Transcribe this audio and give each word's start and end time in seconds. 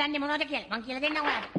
දන්නේ 0.00 0.22
මොනවද 0.22 0.44
කියලා 0.50 0.70
මං 0.72 0.84
කියලා 0.86 1.02
දෙන්නම් 1.04 1.20
ඔයාලට. 1.22 1.52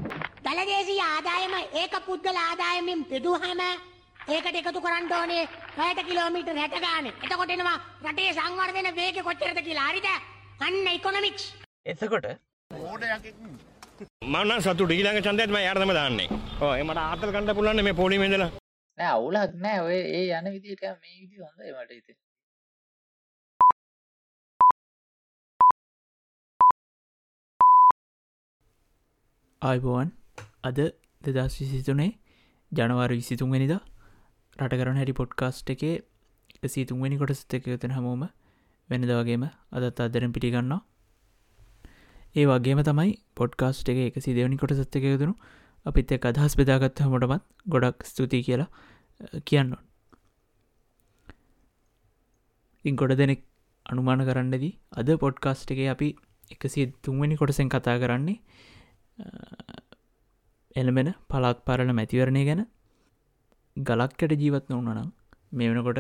දලදේශීය 0.46 1.03
ආදායම 1.06 1.53
ඒක 1.82 1.94
පුද්ගල 2.08 2.40
ආදායමෙන් 2.42 3.06
බෙදුවහම 3.11 3.61
ඒකට 4.28 4.58
එකතු 4.62 4.81
කරන්න 4.81 5.13
ඕනේ 5.20 5.44
පැයට 5.78 6.02
කිලෝමීටර් 6.10 6.56
60 6.56 6.84
ගානේ. 6.88 7.13
එතකොට 7.24 7.54
එනවා 7.56 7.78
රටේ 8.06 8.34
සංවර්ධන 8.34 8.90
වේගය 8.96 9.21
කොච්චරද 9.24 9.62
කියලා. 9.68 9.88
හරිද? 9.90 10.10
අන්න 10.60 10.88
ඉකොනොමික්ස්. 10.90 11.46
එතකොට 11.86 12.28
මන්න 14.26 14.62
සතු 14.62 14.86
ඩීලඟ 14.86 15.20
චන්දයත්ම 15.22 15.58
යාර්තම 15.58 15.92
දාන්නේ 15.97 16.29
ඕ 16.61 16.73
මට 16.79 16.99
ආතල් 16.99 17.31
කණඩ 17.31 17.57
පුලන්න 17.57 17.83
මේ 17.88 17.99
පොලිමෙදල 17.99 18.45
නෑ 18.97 19.09
අවුලක් 19.09 19.54
නෑ 19.57 19.79
ඔය 19.81 19.99
ඒ 20.17 20.23
යන 20.33 20.47
විදිට 20.54 20.83
මේ 20.83 21.15
විදි 21.20 21.38
හොඳයි 21.39 21.71
මට 21.73 21.91
ඉති 21.99 22.17
ආයිබෝවන් 29.65 30.09
අද 30.63 30.79
දෙදස් 31.21 31.53
විසිතුනේ 31.59 32.11
ජනවාර 32.71 33.11
විසිතුන්වැනිද? 33.11 33.73
රට 34.57 34.75
කරන 34.79 34.97
හැරි 34.97 35.13
පොඩ්කාස්ට් 35.13 35.69
එකේ 35.69 35.95
සීතුන්වැනි 36.67 37.17
කොටසත 37.17 37.53
එකයතන 37.53 37.93
හමෝම 37.93 38.25
වෙනද 38.89 39.05
වගේම 39.11 39.45
අදත් 39.77 40.01
අදරෙන් 40.01 40.35
පිටිගන්නවා 40.35 40.81
ඒ 42.35 42.45
වගේම 42.45 42.81
තමයි 42.81 43.15
පොඩ්කාස්ට් 43.35 43.89
එක 43.89 44.01
එක 44.03 44.19
සිදවනි 44.19 44.57
කොට 44.57 44.75
සත්ත 44.75 44.99
එක 44.99 45.05
යුතුුණු 45.05 45.35
අපිත් 45.85 46.11
එක් 46.11 46.25
අදහස් 46.25 46.55
බෙදාගත්ත 46.55 47.02
හමටමත් 47.02 47.43
ගොඩක් 47.67 48.05
ස්තුතියි 48.05 48.45
කියලා 48.47 48.69
කියන්න 49.43 49.73
ඉන් 52.85 52.95
ගොඩ 52.95 53.16
දෙනෙක් 53.16 53.41
අනුමාන 53.85 54.21
කරන්නදී 54.21 54.73
අද 54.93 55.09
පොඩ්කාස්ට් 55.17 55.75
එක 55.75 55.83
අපි 55.88 56.09
එකසි 56.52 56.88
තුන්වැනි 57.02 57.35
කොටසෙන් 57.35 57.69
කතා 57.69 57.97
කරන්නේ 57.97 58.39
එළමෙන 60.75 61.09
පලාත් 61.30 61.59
පාරල 61.66 61.91
මැතිවරණය 61.91 62.44
ගැන 62.45 62.61
ගලක්කට 63.77 64.31
ජීවත් 64.41 64.66
නොවනනම් 64.69 65.09
මේ 65.52 65.69
වෙනකොට 65.69 65.99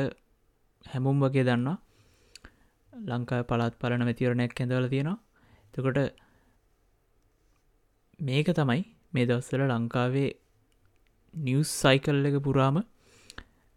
හැමුම් 0.85 1.17
වගේ 1.19 1.43
දන්නවා. 1.43 1.77
ලංකාය 2.93 3.43
පලාත් 3.43 3.73
පලන 3.79 4.03
මැතිවරණයක් 4.03 4.53
කැඳවල 4.53 4.87
තියෙනවා. 4.89 5.17
තකොට 5.73 5.97
මේක 8.19 8.47
තමයි 8.51 8.81
මේ 9.13 9.25
දවස්සල 9.25 9.61
ලංකාවේ 9.69 10.29
නිවස් 11.33 11.69
සයිකල් 11.81 12.25
එක 12.25 12.37
පුරාම 12.39 12.77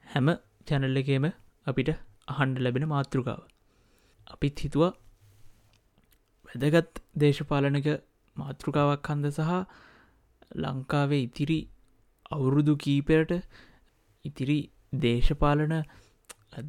හැම 0.07 0.29
චැනල්ල 0.67 1.01
එකේම 1.03 1.27
අපිට 1.67 1.91
අහන්ඩ 2.29 2.59
ලැබෙන 2.59 2.87
මාතෘකාව. 2.89 3.41
අපිත් 4.27 4.57
හිතුව 4.59 4.85
වැදගත් 6.47 6.95
දේශපාලනක 7.17 7.89
මාතෘකාවක් 8.39 9.11
හන්ද 9.11 9.27
සහ 9.31 9.53
ලංකාවේ 10.57 11.23
ඉතිරි 11.23 11.59
අවුරුදු 12.31 12.75
කීපයට 12.77 13.33
ඉතිරි 14.25 14.59
දේශපාලන 14.97 15.75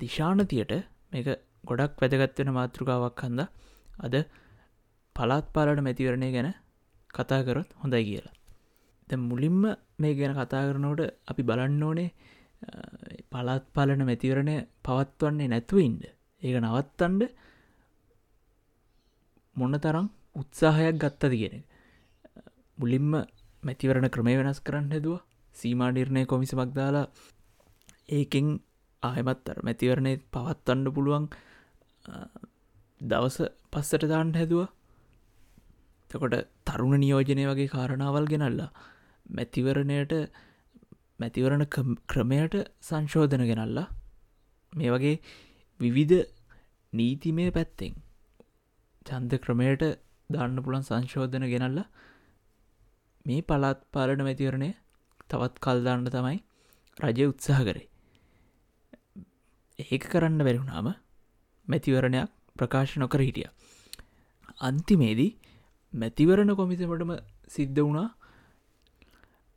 දිශානතියට 0.01 0.73
මේක 1.11 1.29
ගොඩක් 1.63 2.01
වැදගත්වෙන 2.01 2.51
මාතෘකාවක් 2.53 3.23
හන්ද 3.25 3.41
අද 3.99 4.15
පලාත් 5.15 5.47
පාලට 5.53 5.81
මැතිවරණය 5.81 6.29
ගැන 6.31 6.49
කතා 7.13 7.41
කරොත් 7.43 7.69
හොඳයි 7.81 8.03
කියලා. 8.03 8.35
ද 9.07 9.11
මුලින්ම 9.21 9.61
මේ 9.99 10.13
ගැන 10.13 10.33
කතා 10.35 10.63
කරනවට 10.67 11.01
අපි 11.27 11.43
බලන්න 11.43 11.83
ඕනේ 11.83 12.09
පලාත් 13.31 13.65
පාලන 13.73 14.01
මැතිවරණය 14.03 14.55
පවත්වන්නේ 14.85 15.47
නැතුව 15.47 15.79
ඉන්ඩ 15.79 16.03
ඒක 16.41 16.55
නවත්තන්ඩ 16.59 17.23
මොන්න 19.55 19.79
තරම් 19.79 20.07
උත්සාහයක් 20.35 20.95
ගත්තද 20.97 21.33
කියෙන 21.33 21.63
මුලින්ම 22.77 23.11
මැතිවරණ 23.63 24.09
ක්‍රමය 24.09 24.33
වෙනස් 24.37 24.59
කරන්න 24.61 24.91
හැදුව 24.91 25.19
සීමානිර්ණය 25.55 26.25
කොමිසමක් 26.25 26.71
දාලා 26.73 27.07
ඒකෙන් 28.09 28.47
ආයමත්තර 29.03 29.57
මැතිවරණය 29.61 30.13
පවත්වන්න 30.31 30.93
පුළුවන් 30.95 31.25
දවස 33.01 33.37
පස්සට 33.71 34.05
දාන්න 34.05 34.33
හැදවා. 34.33 34.67
තකොට 36.09 36.35
තරුණ 36.65 36.99
නියෝජනය 36.99 37.43
වගේ 37.45 37.69
කාරණාවල් 37.69 38.27
ගෙනල්ලා 38.27 38.69
මැතිවරණයට 39.29 40.13
මැතිවරණ 41.19 41.65
ක්‍රමයට 42.07 42.55
සංශෝධන 42.81 43.43
ගෙනල්ලා 43.43 43.87
මේ 44.73 44.91
වගේ 44.91 45.15
විවිධ 45.79 46.27
නීතිමය 46.93 47.45
පැත්තෙන් 47.51 47.93
චන්ද 49.05 49.33
ක්‍රමයට 49.37 49.83
දාන්න 50.29 50.57
පුළන් 50.59 50.83
සංශෝධන 50.83 51.45
ගෙනල්ල 51.45 51.79
මේ 53.25 53.41
පලාත් 53.43 53.79
පාලන 53.91 54.21
මැතිවරණය 54.21 54.69
තවත් 55.29 55.55
කල්දාන්න 55.59 56.05
තමයි 56.07 56.37
රජය 56.97 57.25
උත්සාහ 57.25 57.61
කරේ. 57.61 57.87
ඒක 59.79 60.03
කරන්න 60.05 60.39
බැරිුණාම 60.39 60.87
මැතිවරණයක් 61.67 62.31
ප්‍රකාශ 62.55 62.95
නොකර 62.97 63.21
හිටිය. 63.21 63.49
අන්තිමේදී 64.59 65.31
මැතිවරණ 65.93 66.51
කොමිසමටම 66.53 67.11
සිද්ධ 67.47 67.79
වුණා 67.79 68.09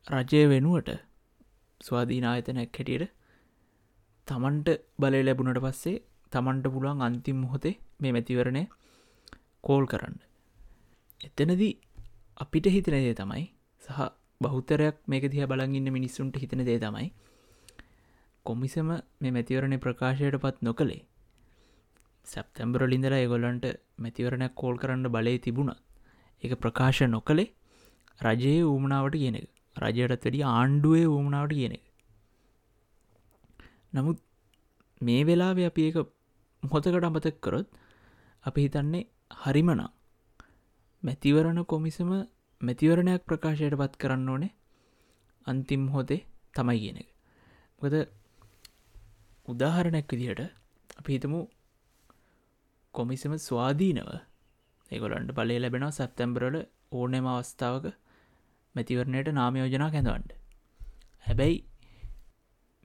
රජය 0.06 0.44
වෙනුවට 0.48 0.90
ස්වාධීනායතනැක් 1.80 2.72
හැටියට 2.72 3.12
තමන්ට 4.28 4.68
බලය 4.98 5.22
ලැබුණට 5.22 5.60
පස්සේ 5.60 6.02
තමන්ට 6.32 6.66
පුළුවන් 6.68 7.02
අන්තිම් 7.02 7.36
මොහොතේ 7.36 7.74
මේ 8.00 8.12
මැතිවරණය 8.12 8.62
කෝල් 9.62 9.86
කරන්න. 9.86 10.16
එතනදී 11.22 11.72
අපිට 12.36 12.66
හිතන 12.68 12.96
දේ 12.98 13.14
තමයි 13.14 13.44
සහ 13.82 14.00
බෞතරයක් 14.40 14.96
මේක 15.06 15.24
දිහ 15.28 15.46
බලගන්න 15.46 15.88
මිනිස්සුන්ට 15.90 16.36
හිතන 16.36 16.64
දේ 16.64 16.78
තමයි 16.78 17.08
කොමිසම 18.46 18.90
මේ 19.20 19.30
මැතිවරණය 19.30 19.78
ප්‍රකාශයට 19.78 20.36
පත් 20.38 20.56
නොකළේ 20.62 21.00
සැප්තැම්බරලින්දර 22.26 23.14
ඒගොල්ලන්ට 23.14 23.66
මැතිවරණයක් 23.98 24.54
කෝල් 24.54 24.76
කරන්න 24.76 25.08
බලය 25.08 25.34
තිබුණත් 25.38 25.80
එක 26.42 26.54
ප්‍රකාශ 26.56 27.02
නොකළේ 27.08 27.48
රජයේ 28.20 28.62
ඌමනාවට 28.64 29.14
කියන 29.14 29.36
එක. 29.36 29.48
රජයටත් 29.76 30.24
වැඩි 30.24 30.42
ආණ්ඩුවේ 30.48 31.06
ඌමනාවට 31.06 31.54
කියන 31.54 31.72
එක. 31.72 31.84
නමුත් 33.92 34.18
මේ 35.00 35.22
වෙලාව 35.24 35.58
අපි 35.60 35.82
ඒක 35.82 35.98
මොහොතකට 36.62 37.04
අමතක් 37.04 37.40
කරොත් 37.40 37.68
අපි 38.44 38.60
හිතන්නේ 38.60 39.08
හරිමනම් 39.42 39.82
මැතිවරණ 41.02 41.60
කොමිසම 41.64 42.10
මැතිවරණයක් 42.60 43.22
ප්‍රකාශයට 43.24 43.76
පත් 43.76 43.94
කරන්න 43.96 44.28
ඕනේ. 44.28 44.52
අන්තිම් 45.46 45.82
හොතේ 45.88 46.20
තමයි 46.54 46.78
කියන 46.78 46.98
එක. 46.98 47.08
මොකද 47.80 47.94
උදාහරණැක් 49.48 50.06
විදිහට 50.08 50.42
අපි 50.96 51.10
හිතමු 51.12 51.40
කොමිසම 52.94 53.32
ස්වාධීනව 53.38 54.10
ඒගොලන්ට 54.90 55.32
බලය 55.32 55.56
ලැබෙනවා 55.58 55.90
සැප්තැම්බරල 55.90 56.56
ඕනෙම 56.92 57.26
අවස්ථාවක 57.28 57.86
මැතිවරණයට 58.74 59.28
නාමයෝජනා 59.32 59.90
කැඳවන්ට 59.90 60.32
හැබැයි 61.24 61.56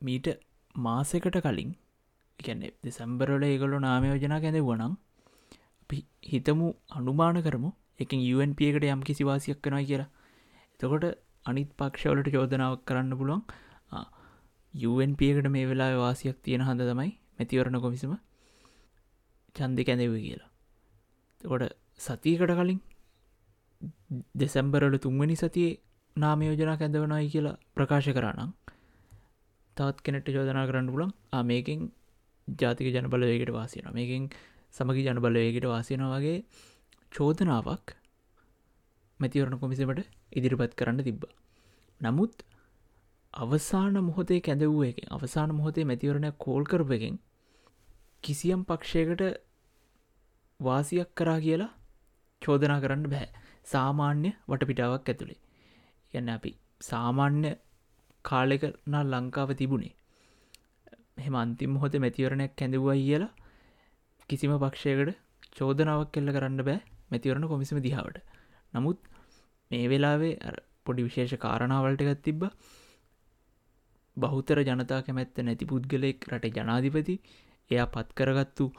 මීට 0.01 0.27
මාසකට 0.75 1.37
කලින් 1.39 1.71
එකන්නේ 2.39 2.71
දෙසැම්බරල 2.83 3.43
ඒගොලු 3.43 3.79
නාමයෝජනා 3.79 4.39
කැඳ 4.39 4.59
වනම් 4.61 4.93
හිතමු 6.27 6.67
අනුමාන 6.91 7.39
කරමු 7.41 7.71
එකින් 7.99 8.19
UNP 8.33 8.59
එකට 8.63 8.85
යම් 8.85 9.01
කිසි 9.01 9.23
වාසියක් 9.23 9.61
කනවා 9.61 9.83
කියලා. 9.83 10.09
එතකොට 10.73 11.05
අනිත් 11.45 11.69
පක්ෂවලට 11.73 12.29
චෝදනාවක් 12.31 12.83
කරන්න 12.85 13.17
පුළුවන් 13.17 13.43
UNP 14.73 15.21
එකට 15.23 15.49
මේ 15.49 15.65
වෙලා 15.65 15.91
වාසියක් 15.97 16.37
තියෙන 16.43 16.61
හඳ 16.61 16.81
තමයි 16.83 17.11
මැතිවරණ 17.37 17.81
කොමිසම 17.81 18.13
චන්දි 19.55 19.83
කැඳව 19.83 20.15
කියලා. 20.19 20.49
තකොට 21.41 21.73
සතියකට 21.99 22.53
කලින් 22.53 22.79
දෙසැම්බරල 24.35 24.97
තුන්වැනි 24.97 25.35
සතියේ 25.35 25.79
නාමයෝජනා 26.15 26.77
කැඳවනයි 26.77 27.29
කියලා 27.29 27.57
ප්‍රකාශ 27.75 28.09
කරනම් 28.09 28.51
තවත් 29.77 29.97
කෙනෙට 30.01 30.27
චෝදනා 30.27 30.65
කරන්න 30.65 30.87
පුලන් 30.87 31.11
මේකින් 31.43 31.81
ජාතික 32.47 32.87
ජනබලවේකට 32.89 33.51
වාසියන 33.51 33.89
මේකින් 33.93 34.23
සමගි 34.73 35.01
ජනබලවේකට 35.03 35.65
වාසියන 35.65 36.03
වගේ 36.05 36.37
චෝදනාවක් 37.11 37.95
මැතිවරණ 39.19 39.59
කොමිසමට 39.59 40.01
ඉදිරිපත් 40.31 40.73
කරන්න 40.75 41.03
තිබ්බ. 41.03 41.23
නමුත් 42.01 42.35
අවසාන 43.33 43.95
මොහොතේ 44.03 44.39
කැඳවූ 44.39 44.83
එක 44.83 44.99
අවසාන 45.09 45.51
මොහොතේ 45.55 45.85
මැතිවරණයක් 45.85 46.35
කෝල් 46.37 46.63
කරප 46.63 46.91
එකෙන් 46.91 47.15
කිසියම් 48.23 48.61
පක්ෂයකට 48.63 49.23
වාසියක් 50.59 51.09
කරා 51.15 51.39
කියලා 51.39 51.71
චෝදනා 52.41 52.79
කරන්න 52.79 53.05
බෑ. 53.09 53.27
සාමාන්‍ය 53.65 54.29
වටපිටාවක් 54.47 55.09
ඇතුළේ 55.09 55.39
යන්න 56.13 56.29
අපි 56.29 56.51
සාමාන්‍ය 56.81 57.51
කාලෙකනා 58.25 59.03
ලංකාව 59.05 59.49
තිබුණේ. 59.53 59.95
මෙම 61.17 61.35
අන්තිම 61.35 61.73
හොත 61.75 61.95
මැතිවරණයක් 61.95 62.53
කැඳවුවයි 62.55 63.01
කියලා 63.01 63.33
කිසිම 64.29 64.53
පක්ෂයකට 64.57 65.17
චෝදනාවක් 65.55 66.13
කෙල්ල 66.13 66.31
කරන්න 66.31 66.61
බෑ. 66.61 66.79
මැතිවරණ 67.09 67.47
කොමිසම 67.47 67.79
දිහාවට. 67.79 68.17
නමුත් 68.73 68.99
මේ 69.71 69.85
වෙලාවේ 69.87 70.33
අර 70.41 70.55
පොඩි 70.85 71.07
විශේෂ 71.07 71.33
කාරණාවලට 71.37 72.03
එකත් 72.05 72.21
තිබ්බ. 72.23 72.43
බහුතර 74.17 74.61
ජනතා 74.63 75.01
කැමැත්ත 75.01 75.41
නැති 75.41 75.65
පුද්ගලෙක් 75.65 76.29
රට 76.29 76.53
ජනාධිපති. 76.57 77.15
එයා 77.71 77.87
පත් 77.87 78.09
කරගත්තු 78.13 78.71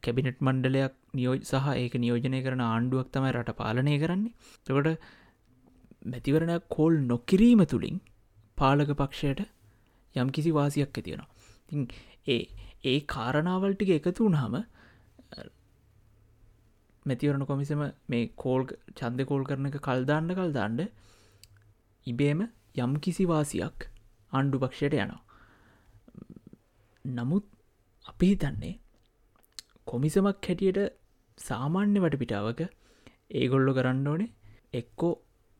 කැබිනට් 0.00 0.40
මණ්ඩලයක් 0.40 0.94
නියෝජ 1.14 1.40
සහ 1.42 1.66
ඒක 1.76 1.94
නියෝජනය 1.96 2.40
කරන 2.42 2.62
ආණ්ඩුවක් 2.62 3.08
තමයි 3.10 3.32
රට 3.32 3.56
පාලනය 3.56 3.96
කරන්නේ. 3.98 4.34
තකොට 4.66 5.08
මැතිවරණයක් 6.04 6.68
කෝල් 6.68 6.94
නොකිරීම 7.04 7.62
තුළින් 7.66 7.96
පාලක 8.58 8.92
පක්ෂයට 8.94 9.40
යම් 10.14 10.28
කිසි 10.30 10.50
වාසියක් 10.52 10.90
ඇතියෙනවා 10.92 11.28
තින් 11.68 11.88
ඒ 12.26 12.40
ඒ 12.84 12.98
කාරණාවල්ටික 13.06 13.90
එකතු 13.90 14.20
වුණහම 14.20 14.54
මැතිවරණ 17.06 17.46
කොමිසම 17.46 17.82
මේ 18.08 18.24
කෝල් 18.36 18.62
චන්ද 18.94 19.20
කෝල් 19.24 19.44
කරන 19.44 19.66
එක 19.66 19.78
කල්දාන්න 19.80 20.30
කල්දාන්ඩ 20.32 20.80
ඉබේම 22.06 22.40
යම් 22.76 22.92
කිසි 22.98 23.24
වාසියක් 23.24 23.88
ආණ්ඩු 24.32 24.58
පක්ෂයට 24.58 24.96
යනවා. 24.96 25.22
නමුත් 27.04 27.46
අපි 28.04 28.26
හිතන්නේ 28.26 28.74
කොමිසමක් 29.84 30.46
හැටියට 30.46 30.80
සාමාන්‍ය 31.38 31.98
වට 31.98 32.20
පිටාවක 32.20 32.60
ඒගොල්ලො 33.32 33.72
කරන්න 33.72 34.06
ඕනේ 34.06 34.30
එක්කෝ 34.74 35.12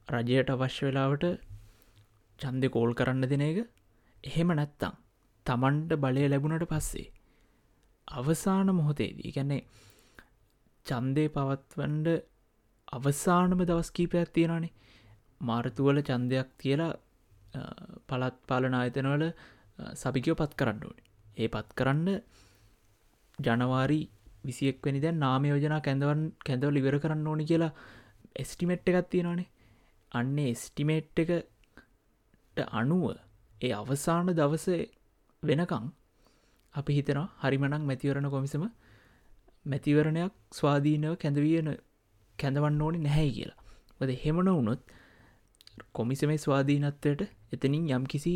රජයට 0.08 0.50
අවශ්‍ය 0.50 0.82
වෙලාවට 0.86 1.24
චන්දය 2.38 2.68
කෝල් 2.68 2.92
කරන්න 2.94 3.24
දෙන 3.24 3.42
එක. 3.42 3.58
එහෙම 4.24 4.50
නැත්තං 4.52 4.94
තමන්ට 5.46 5.92
බලය 5.96 6.28
ලැබුණට 6.28 6.66
පස්සේ 6.68 7.08
අවසාන 8.08 8.70
මොහොතේදී 8.72 9.32
ගැන්නේ 9.32 9.62
චන්දය 10.86 11.24
පවත්වන්ඩ 11.28 12.08
අවසානම 12.92 13.60
දවස් 13.62 13.90
කීපයක් 13.90 14.30
තියෙනනේ 14.30 14.72
මාර්තුවල 15.40 15.98
චන්දයක් 16.02 16.48
කියලා 16.58 16.92
පළත් 18.08 18.36
පාලන 18.46 18.74
ආයතනවල 18.74 19.24
සභිකයෝ 19.94 20.36
පත් 20.36 20.52
කරන්න 20.54 20.82
ඕනේ. 20.82 21.06
ඒ 21.36 21.48
පත් 21.48 21.68
කරන්න 21.74 22.08
ජනවාරි 23.38 24.00
විසියෙක් 24.44 24.78
වැනි 24.84 25.00
දැන් 25.00 25.18
නාම 25.18 25.44
යෝජනා 25.44 25.80
කැඳවන් 25.80 26.22
කැඳවල් 26.46 26.76
ඉවර 26.76 26.96
කරන්න 26.98 27.26
ඕනි 27.26 27.44
කියලා 27.44 27.72
එස්ටිමෙට් 28.36 28.88
එකත් 28.90 29.10
තියෙනවානේ. 29.10 29.48
අන්නේ 30.12 30.50
එස්ටිමේට් 30.50 31.18
එකට 31.18 32.60
අනුව 32.72 33.04
ඒ 33.60 33.72
අවසාන 33.72 34.30
දවස 34.32 34.66
වෙනකං 35.42 35.86
අපි 36.74 36.92
හිතනවා 36.92 37.28
හරිමනක් 37.42 37.84
මැතිවරණ 37.84 38.30
කොමිසම 38.30 38.64
මැතිවරණයක් 39.64 40.32
ස්වාධීනව 40.52 41.14
කැඳවියන 41.16 41.68
කැඳවන්න 42.38 42.82
ඕනි 42.82 42.98
නැහැ 42.98 43.30
කියලා. 43.30 43.58
ද 44.00 44.10
හෙමන 44.24 44.48
වුණොත් 44.48 44.80
කොමිසමේ 45.92 46.38
ස්වාධීනත්වයට 46.38 47.22
එතනින් 47.52 47.90
යම් 47.90 48.06
කිසි 48.06 48.32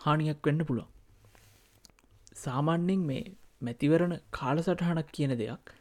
හානියක් 0.00 0.40
වෙන්න 0.42 0.66
පුළුවන්. 0.66 0.90
සාමාන්‍යෙන් 2.36 3.02
මේ 3.02 3.24
මැතිවරණ 3.62 4.14
කාල 4.30 4.58
සටහනක් 4.58 5.08
කියන 5.12 5.34
දෙයක් 5.38 5.74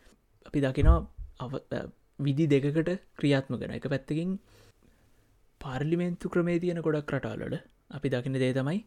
අපි 0.45 0.59
දකිනවා 0.59 1.83
විදි 2.19 2.45
දෙකකට 2.47 2.89
ක්‍රියාත්ම 3.17 3.57
කන 3.57 3.71
එක 3.71 3.87
පැත්තකින් 3.89 4.33
පාර්ලිමෙන්තු 5.61 6.29
ක්‍රමේ 6.29 6.59
තියෙන 6.59 6.81
ගොඩක් 6.81 7.13
රටාලට 7.13 7.55
අපි 7.91 8.07
දකින 8.09 8.35
දේ 8.35 8.53
තමයි 8.53 8.79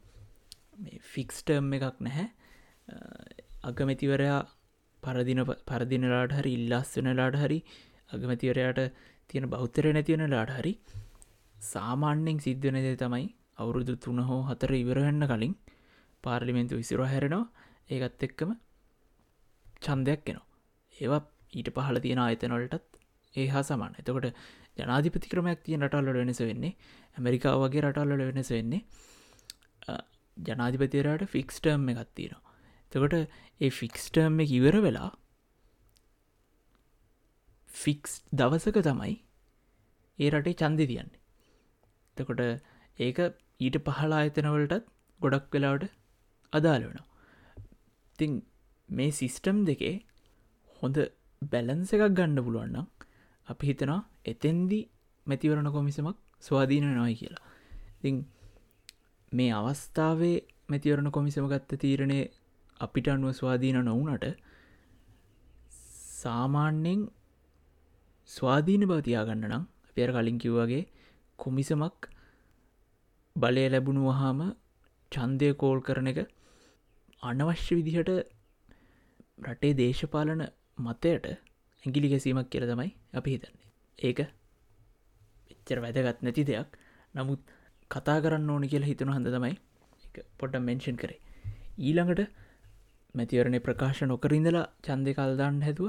ෆික්ස්ටර්ම් 1.12 1.73
එකක් 1.73 2.00
නැහැ. 2.00 2.26
අගමැතිවරයා 3.62 4.40
පරදින 5.06 5.42
පරදිනලාට 5.68 6.32
හරි 6.38 6.52
ඉල්ලස් 6.58 6.90
වෙනලාට 6.98 7.38
හරි 7.42 7.58
අගමැතිවරයාට 8.10 8.80
තියෙන 9.30 9.46
බෞතරය 9.50 9.92
නැතිවන 9.92 10.24
ලාට 10.28 10.52
හරි 10.58 10.72
සාමාන්‍යෙන් 11.66 12.38
සිද්ධන 12.40 12.78
දේ 12.78 12.96
තමයි 12.96 13.26
අවුරුදු 13.56 13.94
තුන 13.98 14.18
හෝ 14.22 14.40
හතර 14.42 14.72
ඉවරහන්න 14.74 15.24
කලින් 15.26 15.54
පාර්ලිමෙන්තු 16.24 16.74
විසිර 16.76 17.00
හැරෙනවා. 17.04 17.44
ඒකත් 17.90 18.22
එක්කම 18.22 18.50
චන්දයක් 19.82 20.20
කෙනවා 20.24 20.46
ඒවා 20.96 21.22
ඊට 21.52 21.68
පහල 21.70 21.98
තියෙන 22.00 22.20
ආයතනොලටත් 22.20 22.86
ඒ 23.34 23.46
හා 23.46 23.62
සමාන 23.62 23.92
එතකොට 23.94 24.26
ජනාධිපති 24.78 25.32
ක්‍රමයක් 25.32 25.60
තිය 25.64 25.76
රටල්ලට 25.78 26.18
වෙනස 26.20 26.40
වෙන්නේ 26.42 26.72
ඇමරිකාව 27.16 27.62
වගේ 27.64 27.82
රටල්ලට 27.82 28.26
වෙනස 28.30 28.50
වෙන්නේ 28.50 28.82
ජනාධිපතිරයට 30.36 31.24
ෆික්ස්ටර්ම් 31.26 31.88
එකත් 31.88 32.10
තියෙනවා. 32.14 32.45
තකොට 32.96 33.14
ඒ 33.60 33.70
ෆික්ස්ටර්ම් 33.70 34.40
එක 34.40 34.50
ඉවර 34.50 34.76
වෙලා 34.81 35.10
ෆික්ස් 37.69 38.12
දවසක 38.32 38.78
තමයි 38.81 39.14
ඒ 40.19 40.31
රටේ 40.31 40.54
චන්දි 40.54 40.87
තියන්නේ. 40.87 41.20
තකොට 42.16 42.40
ඒක 42.98 43.19
ඊට 43.60 43.76
පහලා 43.87 44.20
අයතනවලටත් 44.20 44.87
ගොඩක් 45.20 45.52
වෙලාවට 45.52 45.93
අදාළ 46.52 46.84
වෙනවා. 46.84 47.06
තිං 48.19 48.32
මේ 48.88 49.10
සිිස්ටම් 49.10 49.58
දෙකේ 49.64 49.94
හොඳ 50.82 50.96
බැලන්ස 51.42 51.92
එකක් 51.92 52.06
ගණ්ඩ 52.10 52.44
පුළුවන්නම් 52.44 52.87
අපි 53.49 53.64
හිතනවා 53.66 54.00
එතෙන්දි 54.25 54.81
මැතිවරණ 55.26 55.70
කොමිසමක් 55.70 56.16
ස්වාධීන 56.42 56.88
නොයි 56.94 57.14
කියලා. 57.14 57.44
ඉ 58.04 58.10
මේ 59.32 59.52
අවස්ථාවේ 59.52 60.37
මැතිවරණ 60.69 61.10
කොමිසම 61.10 61.46
ගත්ත 61.46 61.81
තීරණය 61.81 62.20
අපිට 62.81 63.08
අනුව 63.08 63.32
ස්වාධීන 63.32 63.78
නොවනට 63.82 64.26
සාමාන්‍යෙන් 66.17 67.00
ස්වාධීන 68.28 68.84
බවතියාගන්න 68.87 69.44
නම් 69.46 69.64
අපේර 69.88 70.11
කලින් 70.12 70.38
කිව්වගේ 70.38 70.84
කොමිසමක් 71.38 72.08
බලය 73.37 73.67
ලැබුණු 73.67 74.06
වහාම 74.06 74.40
චන්දය 75.12 75.50
කෝල් 75.55 75.81
කරන 75.81 76.06
එක 76.06 76.19
අනවශ්‍ය 77.23 77.75
විදිහට 77.78 78.11
රටේ 79.43 79.75
දේශපාලන 79.75 80.43
මතයට 80.78 81.26
ඇගිලි 81.82 82.08
ගැසීමක් 82.08 82.49
කියල 82.50 82.64
තමයි 82.64 82.90
අපි 83.14 83.31
හිතන්නේ. 83.31 83.67
ඒක 83.99 84.19
එච්චර 85.52 85.78
වැදගත් 85.81 86.19
නැති 86.23 86.43
දෙයක්. 86.44 86.70
නමුත් 87.14 87.40
කතා 87.90 88.19
කරන්න 88.20 88.50
ඕනි 88.50 88.69
කියලා 88.69 88.88
හිතන 88.88 89.11
හඳ 89.11 89.28
තමයි 89.34 89.55
පොඩ්ඩ 90.38 90.62
මෙන්ෂන් 90.62 90.96
කරේ. 90.96 91.20
ඊළඟට 91.81 92.23
මැතිවරණය 93.16 93.60
ප්‍රකාශ 93.60 94.02
නොකරින්දලා 94.04 94.66
චන්දය 94.82 95.12
කල්දාන්න 95.14 95.62
හැතුව 95.62 95.88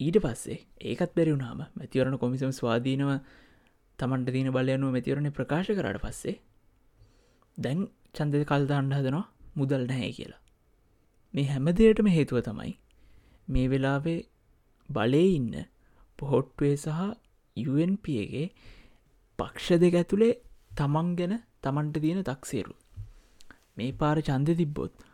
ඊට 0.00 0.18
පස්සේ 0.18 0.58
ඒකත් 0.82 1.12
බැරිවුණාම 1.14 1.60
මැතිවරණ 1.72 2.18
කොමිසම් 2.18 2.52
ස්වාධීනව 2.52 3.12
තමන්ට 3.98 4.30
දීන 4.30 4.50
බලයනුව 4.50 4.90
මැතිවරණය 4.90 5.30
ප්‍රකාශ 5.32 5.70
කරට 5.72 6.02
පස්සේ 6.02 6.36
දැන් 7.58 7.86
චන්දය 8.14 8.42
කල්දාන්න 8.44 8.92
හදනවා 8.92 9.24
මුදල් 9.56 9.86
නැහැ 9.86 10.12
කියලා. 10.12 10.42
මේ 11.34 11.46
හැමදයටම 11.46 12.08
හේතුව 12.08 12.42
තමයි 12.42 12.72
මේ 13.48 13.66
වෙලාවේ 13.66 14.18
බලය 14.88 15.24
ඉන්න 15.30 15.54
පොහොට්ටුවේ 16.18 16.76
සහ 16.76 17.00
UNPගේ 17.56 18.44
පක්ෂ 19.38 19.80
දෙක 19.80 19.94
ඇතුළේ 19.94 20.34
තමන් 20.76 21.08
ගැන 21.16 21.34
තමන්ට 21.62 22.00
තියෙන 22.00 22.22
තක්සේරු. 22.24 22.74
මේ 23.76 23.92
පාර 23.94 24.18
චන්ද 24.20 24.56
තිබ්බොත් 24.56 25.05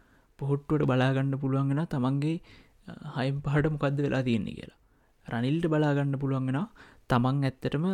පොහොට්ටුවට 0.42 0.86
බලාගන්න 0.86 1.34
පුළුවන්ගෙන 1.38 1.82
තමන්ගේ 1.88 2.36
හයිම් 3.16 3.36
පහට 3.40 3.72
මොකක්ද 3.74 3.98
වෙලා 4.00 4.22
තියෙන්නේ 4.22 4.54
කියලා. 4.54 4.78
රනිල්ට 5.26 5.66
බලාගන්න 5.66 6.14
පුළුවන්ගෙන 6.18 6.60
තමන් 7.10 7.44
ඇත්තටම 7.44 7.86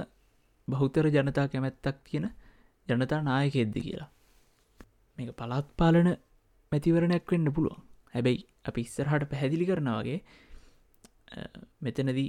බෞතර 0.68 1.06
ජනතා 1.08 1.46
කැමැත්තක් 1.48 1.98
තියෙන 2.04 2.26
ජනතා 2.88 3.20
නායකෙද්දි 3.22 3.80
කියලා. 3.80 4.10
මේක 5.18 5.30
පළත් 5.34 5.68
පාලන 5.76 6.08
මැතිවරණයක් 6.72 7.32
වෙන්න 7.32 7.52
පුළුවන්. 7.52 7.80
හැබැයි 8.14 8.46
අපි 8.68 8.80
ඉස්සරහට 8.80 9.30
පැහැදිලි 9.30 9.64
කරනවගේ 9.66 10.18
මෙතනදී 11.80 12.28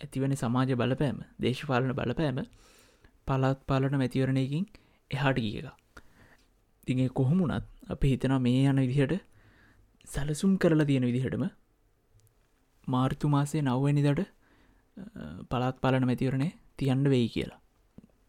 ඇතිවන 0.00 0.34
සමාජ 0.34 0.70
බලපෑම 0.74 1.18
දේශපාලන 1.38 1.92
බලපෑම 1.92 2.40
පලත් 3.26 3.60
පාලන 3.66 3.94
මැතිවරණයකින් 3.94 4.64
එහාට 5.10 5.38
ගිය 5.38 5.58
එක 5.60 5.68
තිගේ 6.86 7.08
කොහොමුණත් 7.10 7.66
අප 7.88 8.02
හිතන 8.04 8.34
මේ 8.40 8.62
යන 8.64 8.80
විදිහට 8.82 9.29
සැලසුම් 10.10 10.52
කරලා 10.58 10.86
තියෙන 10.86 11.04
විදිහටම 11.04 11.44
මාර්තු 12.86 13.26
මාසේ 13.28 13.62
නව්වැනිදට 13.62 14.22
පලාත් 15.50 15.76
පාලන 15.80 16.06
මැතිවරණය 16.06 16.48
තියන්ඩ 16.76 17.06
වෙයි 17.08 17.28
කියලා. 17.28 17.60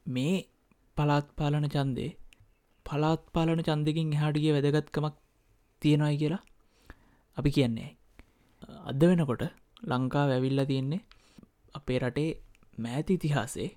මේ 0.05 0.35
පලාත් 0.97 1.27
පාලන 1.35 1.65
චන්දේ 1.67 2.11
පලාත් 2.85 3.23
පාලන 3.33 3.61
චන්දකින් 3.61 4.13
එහාටිගේ 4.13 4.53
වැදගත්කමක් 4.55 5.15
තියෙනයි 5.81 6.17
කියලා 6.17 6.43
අපි 7.38 7.50
කියන්නේ 7.51 7.89
අද 8.85 9.01
වෙනකොට 9.03 9.43
ලංකා 9.83 10.25
වැවිල්ල 10.27 10.65
තියෙන්නේ 10.65 11.01
අපේ 11.75 12.00
රටේ 12.00 12.29
මෑති 12.77 13.13
ඉතිහාසේ 13.13 13.69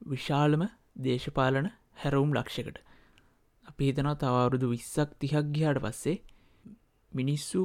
විශාලම 0.00 0.62
දේශපාලන 1.04 1.68
හැරවුම් 2.00 2.36
ලක්ෂකට 2.36 2.78
අපි 3.66 3.88
හිතනවා 3.88 4.16
තවරුදු 4.22 4.72
විස්සක් 4.72 5.10
තිහක් 5.20 5.52
ගියාට 5.54 5.82
පස්සේ 5.84 6.16
මිනිස්සු 7.14 7.62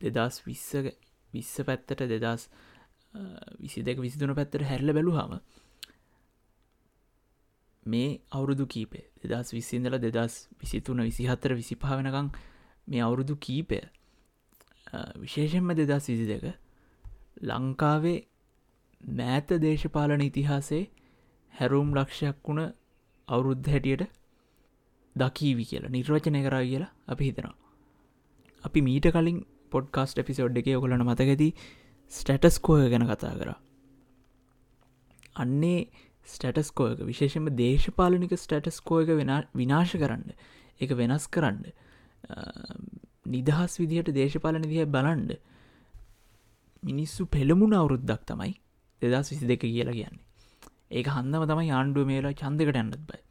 දෙදස් 0.00 0.42
විස්ස 0.42 0.68
විස්ස 1.32 1.54
පැත්තට 1.62 2.06
දෙදස් 2.08 2.48
විසි 3.58 3.82
දෙක 3.82 3.98
විසිතුන 3.98 4.34
පැත්තර 4.34 4.64
හැරල 4.64 4.92
බැලුහම 4.92 5.32
මේ 7.86 8.20
අවුරුදු 8.30 8.66
කීපේ 8.66 9.04
දෙදස් 9.24 9.52
විසින්දල 9.52 9.98
දෙදස් 9.98 10.34
විසිතුන 10.56 10.98
විසිහත්තර 11.00 11.54
විසිපාවෙනකං 11.54 12.28
මේ 12.88 13.02
අවුරුදු 13.02 13.36
කීපය 13.38 13.80
විශේෂෙන්ම 15.18 15.74
දෙදස් 15.74 16.04
විසි 16.08 16.26
දෙක 16.26 16.44
ලංකාවේ 17.42 18.18
මෑත 19.00 19.48
දේශපාලන 19.60 20.22
ඉතිහාසේ 20.22 20.84
හැරුම් 21.52 21.88
ලක්ෂයක් 21.94 22.36
වුණ 22.44 22.62
අවුරුද්ධ 23.28 23.68
හැටියට 23.68 24.04
දකීවි 25.16 25.64
කියලා 25.64 25.90
නිර්වචනය 25.90 26.40
කරා 26.42 26.64
කියලා 26.64 26.92
අපි 27.08 27.24
හිතනවා. 27.24 27.61
අපි 28.64 28.80
මීට 28.80 29.08
කලින් 29.08 29.42
පොඩ්කාස්ට 29.70 30.18
එපිසෝඩ් 30.18 30.56
එක 30.56 30.70
ඔකොලන 30.72 31.02
මතකති 31.02 31.48
ස්ටටස්කෝය 32.12 32.88
ගැන 32.90 33.06
කතා 33.06 33.34
කර. 33.34 33.52
අන්නේ 35.36 35.78
ස්ටටස්කෝයක 36.28 37.00
විශේෂම 37.02 37.48
දේශපාලනික 37.56 38.34
ස්ටටස්කෝයක 38.36 39.14
විනාශ 39.54 39.94
කරන්න. 39.94 40.26
එක 40.80 40.90
වෙනස් 40.94 41.26
කරන්න. 41.28 41.64
නිදහස් 43.26 43.78
විදිහට 43.78 44.12
දේශපාලන 44.12 44.62
දිහ 44.64 44.86
බලන්ඩ 44.88 45.38
මිනිස්සු 46.82 47.26
පෙළමුණ 47.28 47.74
අවුරුද්දක් 47.74 48.22
තමයි 48.26 48.54
දෙදස් 49.02 49.30
විසි 49.30 49.46
දෙක 49.46 49.60
කියලා 49.62 49.94
කියන්නේ. 49.94 50.24
ඒක 50.90 51.06
හන්දම 51.08 51.44
තමයි 51.46 51.70
ආණ්ඩුව 51.72 52.06
මේලා 52.06 52.34
චන්දකට 52.34 52.76
ඇන්නත් 52.76 52.96
බයි 53.02 53.22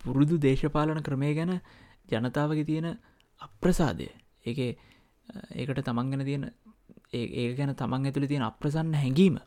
පුරුදු 0.00 0.38
දේශපාලන 0.38 1.02
ක්‍රමය 1.02 1.34
ගැන 1.34 1.52
ජනතාවගේ 2.08 2.64
තියෙන 2.64 2.88
අප්‍රසාදය. 3.40 4.08
ඒ 4.48 4.70
ඒකට 5.54 5.82
තමන් 5.82 6.10
ගැන 6.10 6.24
තියෙන 6.24 6.44
ඒ 7.12 7.48
ගැන 7.54 7.74
තමන් 7.74 8.06
ඇතුළ 8.06 8.26
තියෙන 8.26 8.42
අප්‍රසන්න 8.42 8.94
හැඟීම 8.94 9.40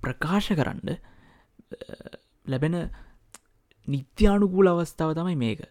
ප්‍රකාශ 0.00 0.50
කරන්න 0.52 0.98
ලැබෙන 2.46 2.76
නිත්‍යානුකූල 3.88 4.68
අවස්ථාව 4.68 5.14
තමයි 5.14 5.36
මේක. 5.36 5.62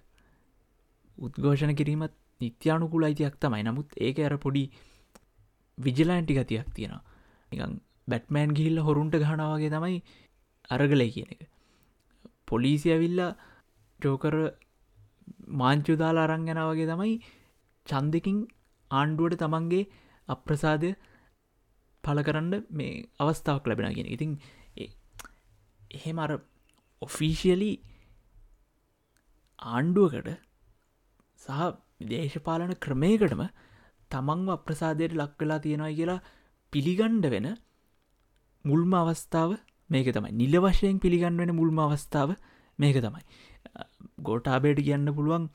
උද්ඝෝෂණ 1.17 1.75
කිරීමත් 1.75 2.15
නිත්‍යානුකූල 2.41 3.03
අයිතියක් 3.03 3.35
තමයි. 3.37 3.63
නමුත් 3.63 3.89
ඒක 3.97 4.19
අර 4.21 4.37
පොඩි 4.37 4.63
විජලෑන්ටි 5.77 6.33
ගතියක් 6.33 6.67
තියෙනවා. 6.73 7.03
නිකං 7.51 7.79
බැට්මෑන් 8.07 8.53
ගිහිල්ල 8.53 8.79
හොරුන්ට 8.79 9.15
ගහනාවගේ 9.15 9.69
තමයි 9.69 9.97
අරගලයි 10.69 11.11
කියන 11.11 11.29
එක. 11.29 11.41
පොලිසි 12.45 12.91
ඇවිල්ලා 12.91 13.31
ජෝකර 13.99 14.35
මාංචුදාලා 15.53 16.25
අරංගන 16.25 16.61
වගේ 16.61 16.87
තමයි 16.87 17.13
චන්දකින් 17.87 18.39
ආණ්ඩුවට 18.91 19.37
තමන්ගේ 19.37 19.89
අප්‍රසාදය 20.27 20.91
පල 22.03 22.19
කරන්න 22.21 22.53
මේ 22.71 22.91
අවස්ථාවක් 23.19 23.65
ලැබෙන 23.65 23.95
ගෙන 23.95 24.07
ඉතින් 24.07 24.31
එහෙම 25.91 26.19
අර 26.19 26.31
ඔෆිසිියලි 27.01 27.71
ආණ්ඩුවකට 29.59 30.29
සහ 31.41 31.59
දේශපාලන 32.07 32.73
ක්‍රමයකටම 32.77 33.43
තමන්ව 34.11 34.49
අප්‍රසාදයට 34.49 35.13
ලක්වෙලා 35.13 35.59
තියෙනවා 35.59 35.91
කියලා 35.91 36.21
පිළිගණ්ඩ 36.73 37.25
වෙන 37.27 37.47
මුල්ම 38.65 38.93
අවස්ථාව 38.93 39.51
මේක 39.89 40.07
තමයි. 40.07 40.31
නිල 40.33 40.55
වශයෙන් 40.59 40.99
පිළිගන්න 40.99 41.37
වෙන 41.37 41.51
මුල්ම 41.51 41.79
අවස්ථාව 41.79 42.35
මේක 42.79 42.97
තමයි. 42.97 43.23
ගෝටාබේට 44.19 44.79
කියන්න 44.79 45.07
පුළුවන් 45.09 45.49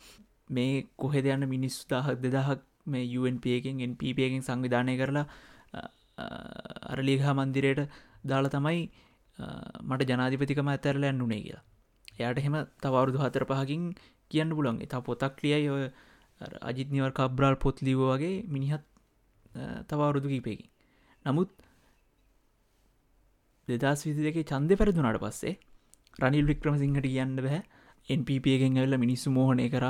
මේ 0.50 0.86
කොහෙද 0.96 1.26
යන්න 1.26 1.48
මිනිස්සු 1.48 1.88
දහක් 1.88 2.16
දෙදහක් 2.24 2.60
මේ 2.86 3.04
UNPකින් 3.18 3.82
NPපයකින් 3.82 4.42
සංවිධානය 4.42 4.94
කරලා 4.96 5.26
අරලිහා 6.88 7.34
මන්දිරයට 7.34 7.82
දාලා 8.24 8.50
තමයි 8.50 8.82
මට 9.82 10.08
ජනාධිපතිකම 10.10 10.68
ඇතරල 10.68 11.04
ඇන්නුනේ 11.04 11.40
කියලා. 11.42 11.64
එයාට 12.18 12.38
එහෙම 12.38 12.56
තවරුදු 12.82 13.18
හතර 13.18 13.44
පහකින් 13.44 13.82
කියන්න 14.30 14.50
පුළන් 14.50 14.78
එතා 14.82 15.00
පොතක් 15.00 15.42
ලියයි 15.42 15.68
ඔය 15.68 15.84
අජිත් 16.62 16.88
නිවර් 16.90 17.12
කබ්‍රාල් 17.12 17.56
පොත් 17.56 17.82
ලිව 17.82 18.00
වගේ 18.04 18.34
මිනිහත් 18.48 18.84
තවරුදු 19.88 20.28
කීපයකින් 20.28 20.70
නමුත් 21.24 21.50
දෙදස් 23.68 24.00
විසි 24.06 24.22
දෙක 24.22 24.38
චන්ද 24.44 24.78
පැරදුනාට 24.78 25.20
පස්සේ 25.20 25.54
රනිල් 26.18 26.46
වික්‍රම 26.46 26.76
සිංහට 26.78 27.06
කියන්න 27.06 27.36
බැහැ. 27.38 27.62
එන්පපගෙන් 28.08 28.78
ඇල්ල 28.78 28.96
මිනිස්සු 28.96 29.30
මෝහණය 29.30 29.68
කර 29.68 29.86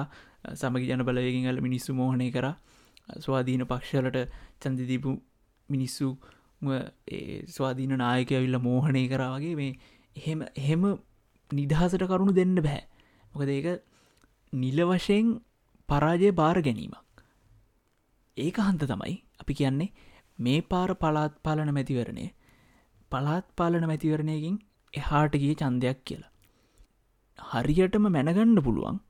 සමග 0.52 0.82
ජන 0.84 1.04
බලයගෙන් 1.04 1.46
ඇල 1.46 1.60
මිනිස්සු 1.60 1.94
මෝහණය 1.94 2.30
කර. 2.30 2.46
ස්වාධීන 3.18 3.64
පක්ෂලට 3.64 4.18
චන්දදීපු 4.60 5.12
මිනිස්සු 5.68 6.08
ස්වාධීන 7.48 7.98
නායක 7.98 8.32
ඇවිල්ල 8.32 8.58
මෝහණය 8.60 9.04
කරාවගේ 9.08 9.54
මේ 9.54 9.72
එහෙම 10.16 10.42
එහෙම 10.54 10.84
නිදහසට 11.50 12.04
කරුණු 12.04 12.32
දෙන්න 12.32 12.56
බෑ. 12.58 12.82
මොකද 13.32 13.48
ඒක 13.48 13.68
නිල 14.52 14.80
වශයෙන් 14.84 15.34
පරාජය 15.88 16.32
බාර 16.32 16.58
ගැනීමක්. 16.60 16.96
ඒක 18.36 18.56
හන්ත 18.58 18.82
තමයි. 18.84 19.14
අපි 19.40 19.54
කියන්නේ 19.54 19.92
මේ 20.38 20.60
පාර 20.62 20.90
පලාත් 20.94 21.34
පාලන 21.42 21.70
මැතිවරණය 21.70 22.26
පලාත් 23.10 23.46
පාලන 23.56 23.86
මැතිවරණයකින් 23.86 24.56
එහාට 24.94 25.34
ගිය 25.34 25.54
චන්දයක් 25.54 26.00
කියලා. 26.04 26.32
හරියටම 27.38 28.06
මැනගන්න 28.08 28.62
පුළුවන්. 28.62 29.00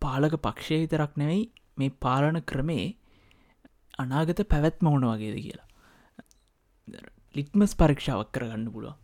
පාලක 0.00 0.34
පක්ෂය 0.36 0.76
විතරක් 0.82 1.12
නෙවෙයි 1.16 1.42
මේ 1.78 1.96
පාලන 2.00 2.38
ක්‍රමේ 2.42 2.86
අනාගත 3.98 4.40
පැවැත්ම 4.48 4.86
ඕන 4.86 5.04
වගේද 5.04 5.38
කියලා. 5.44 5.68
ලික්මස් 7.34 7.74
පරීක්ෂාවක් 7.74 8.32
කරගන්න 8.32 8.72
පුළුවන්. 8.72 8.98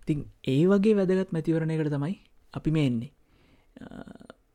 ඉතින් 0.00 0.18
ඒ 0.44 0.64
වගේ 0.66 0.96
වැදගත් 0.96 1.32
මැතිවරණයකට 1.32 1.92
තමයි 1.94 2.14
අපි 2.54 2.70
මේ 2.70 2.86
එන්නේ. 2.86 3.12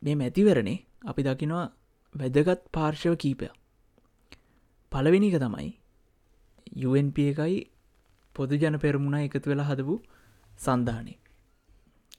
මේ 0.02 0.16
මැතිවරණේ 0.16 0.80
අපි 1.06 1.22
දකිනවා 1.24 1.68
වැදගත් 2.16 2.62
පාර්ශව 2.72 3.16
කීපය 3.18 3.48
පළවෙනික 4.92 5.36
තමයි 5.40 5.70
UNP 6.88 7.18
එකයි 7.24 7.60
පොදු 8.36 8.56
ජන 8.56 8.80
පෙරමුණ 8.80 9.18
එකතු 9.20 9.50
වෙලා 9.50 9.70
හදපු 9.70 9.96
සන්ධානය. 10.58 11.14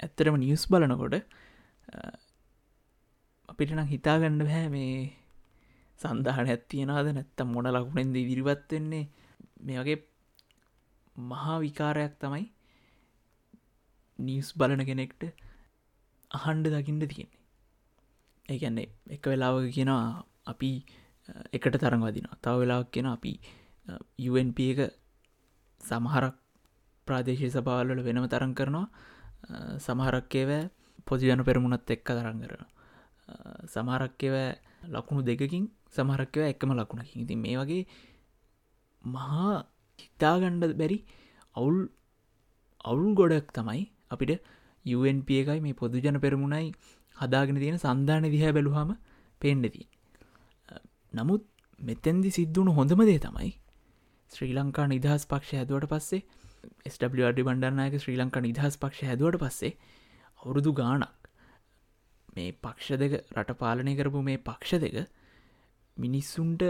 ඇත්තරම 0.05 0.37
නිියස් 0.37 0.65
බලනකොට 0.71 1.15
අපිට 3.49 3.71
නම් 3.73 3.87
හිතාගන්න 3.87 4.41
බෑ 4.43 4.67
මේ 4.69 4.97
සන්ධාන 6.01 6.49
ඇත්තියෙනද 6.49 7.11
නැත්තම් 7.11 7.49
මොන 7.49 7.69
ලකුණෙන්ද 7.69 8.17
ඉදිරිපත්වෙන්නේ 8.17 9.05
මේ 9.61 9.79
වගේ 9.81 9.99
මහා 11.17 11.57
විකාරයක් 11.61 12.15
තමයි 12.21 12.45
නිියස් 14.19 14.49
බලන 14.53 14.83
කෙනෙක්ට 14.85 15.23
අහන්ඩ 16.31 16.67
දකිින්ට 16.69 17.07
තියෙන්නේ. 17.07 17.41
ඒගැන්නේ 18.49 18.89
එක 19.09 19.25
වෙලාවක 19.25 19.71
කියෙනවා 19.71 20.25
අපි 20.47 20.71
එකට 21.53 21.77
තරංවදිනවා 21.77 22.41
තව 22.43 22.55
වෙලාවක් 22.61 22.91
කියෙන 22.93 23.09
අපි 23.09 23.33
UNP 24.31 24.59
එක 24.65 24.81
සමහරක් 25.81 26.37
ප්‍රාදේශය 27.07 27.49
සභාවල්ල 27.51 28.03
වෙනම 28.03 28.27
තරන් 28.27 28.53
කරනවා. 28.55 28.87
සමහරක්කේව 29.79 30.51
පොසිජන 31.07 31.45
පෙරමුණත් 31.45 31.91
එක්ක 31.91 32.07
තරන් 32.09 32.41
කරන. 32.43 32.65
සමහරක්කව 33.67 34.35
ලකුණු 34.89 35.23
දෙකකින් 35.23 35.65
සමහරක්කව 35.91 36.43
එකම 36.45 36.71
ලකුණකින්. 36.73 37.23
ඉතින් 37.23 37.39
මේ 37.39 37.57
වගේ 37.57 37.85
මහා 39.05 39.55
හිතාගණ්ඩ 39.99 40.75
බැරි 40.75 40.99
අවුල් 41.55 41.79
අවුල් 42.85 43.11
ගොඩක් 43.15 43.49
තමයි 43.53 43.83
අපිට 44.11 44.33
UNP 44.85 45.29
එකයි 45.33 45.61
මේ 45.61 45.75
පොදුජන 45.75 46.21
පෙරමුණයි 46.21 46.69
හදාගෙන 47.17 47.57
තියෙන 47.57 47.79
සන්ධාන 47.79 48.27
දිහැ 48.27 48.53
බැලුහම 48.53 48.91
පේෙන්ඩති 49.41 49.83
නමුත් 51.13 51.45
මෙතැන්දි 51.79 52.31
සිද්ධුණු 52.31 52.73
හොඳම 52.73 53.01
දේ 53.03 53.19
තමයි 53.19 53.53
ශ්‍රී 54.31 54.53
ලංකා 54.53 54.87
නිදහස් 54.87 55.25
පක්ෂ 55.27 55.55
හැදුවට 55.55 55.89
පස්සේ 55.89 56.23
ස්ඩ 56.87 57.41
බණ්ඩනායක 57.41 57.99
ශ්‍රී 57.99 58.17
ලංකා 58.17 58.43
නිදහස් 58.43 58.79
පක්ෂ 58.79 59.11
හැදුවට 59.11 59.41
පස්සේ 59.41 59.73
අවුරුදු 60.41 60.73
ගානක් 60.73 61.31
මේ 62.37 62.51
පක්ෂ 62.65 62.99
දෙක 62.99 63.13
රට 63.35 63.59
පාලනය 63.59 63.95
කරපු 63.97 64.23
මේ 64.23 64.39
පක්ෂ 64.41 64.81
දෙක 64.81 64.97
මිනිස්සුන්ට 65.97 66.63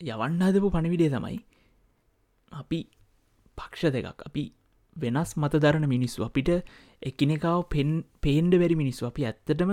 යවන්න 0.00 0.42
හදපු 0.42 0.70
පණවිඩේ 0.70 1.10
තමයි 1.10 1.38
අපි 2.52 2.80
පක්ෂ 3.58 3.92
දෙකක්. 3.92 4.20
අපි 4.22 4.44
වෙනස් 4.96 5.30
මතදරන 5.36 5.86
මිනිස්සු. 5.88 6.24
අපිට 6.24 6.50
එකිනෙකාව 7.02 7.68
පෙන් 7.68 8.04
පේන්ඩ 8.22 8.54
වැරි 8.54 8.76
මිනිස්සු. 8.76 9.06
අපි 9.06 9.22
ඇත්තටම 9.24 9.72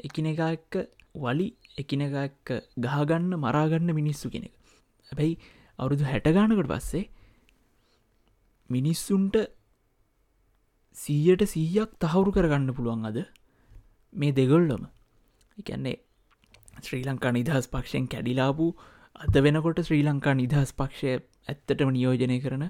එකිනෙකා 0.00 0.50
එක්ක 0.52 0.74
වලි 1.16 1.48
එකිනෙක 1.78 2.14
එක්ක 2.22 2.46
ගහගන්න 2.78 3.34
මරාගන්න 3.38 3.94
මිනිස්සු 3.94 4.30
කෙනෙක. 4.30 4.52
හැබැයි 5.08 5.38
අවුරුදු 5.78 6.04
හැටගානකට 6.04 6.68
පස්සේ 6.68 7.04
මිනිස්සුන්ට 8.70 9.36
සීයට 10.96 11.42
සීයක් 11.46 11.90
තහවුරු 11.98 12.32
කරගන්න 12.32 12.72
පුළුවන් 12.72 13.06
අද 13.06 13.18
මේ 14.12 14.32
දෙගොල්ලොම. 14.32 14.84
එකන්නේ 15.56 15.96
ශ්‍රී 16.82 17.04
ලංකා 17.04 17.32
නිදහස් 17.32 17.66
පක්ෂයෙන් 17.68 18.06
කැඩිලාපු 18.08 18.66
අද 19.16 19.34
වෙනකොට 19.38 19.80
ශ්‍රී 19.80 20.02
ලංකා 20.02 20.34
නිදහස් 20.34 20.72
පක්ෂය 20.72 21.10
ඇත්තටම 21.48 21.90
නියෝජනය 21.90 22.38
කරන 22.40 22.64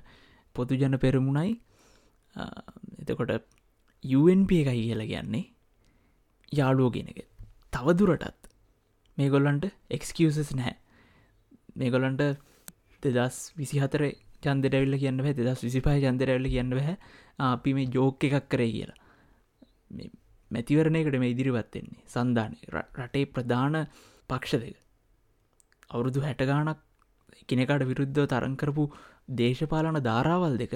පොදු 0.56 0.74
ජන 0.74 0.98
පෙරමුණයි. 0.98 1.52
එතකොට 3.00 3.44
UNP 4.04 4.50
එකයි 4.52 4.80
කියල 4.80 5.02
කියන්නේ 5.04 5.44
යාළුවගෙනක 6.52 7.20
තවදුරටත් 7.72 8.50
මේගොල්ලන්ට 9.18 9.64
එක්ස්කසස් 9.90 10.50
නැහැ. 10.52 10.76
මේගොලන්ට 11.76 12.22
දෙදස් 13.02 13.38
විසි 13.56 13.80
හතර 13.80 14.02
චන්දරැවිල්ල 14.44 14.98
කියන්න 14.98 15.22
පැ 15.24 15.34
දෙදස් 15.34 15.64
විසිපහ 15.66 15.88
චන්දරැල්ල 15.96 16.48
කියන්න 16.48 16.70
බැහ. 16.70 16.96
අපි 17.46 17.74
මේ 17.74 17.88
ජෝක 17.88 18.24
එකක් 18.24 18.48
කරේ 18.48 18.70
කියලා. 18.70 18.98
මැතිවරණයකට 20.50 21.18
මේ 21.18 21.34
ඉදිරිපත්වෙන්නේ 21.34 22.02
සන්ධානය. 22.06 22.56
රටේ 22.96 23.26
ප්‍රධාන 23.26 23.76
පක්ෂ 24.30 24.60
දෙක. 24.62 24.76
අවුරුදු 25.90 26.20
හැටගානක් 26.20 26.80
කෙනෙකාට 27.48 27.84
විරුද්ධව 27.84 28.26
තරංකරපු 28.26 28.84
දේශපාලන 29.32 29.98
ධාරාවල් 30.00 30.56
දෙක 30.58 30.74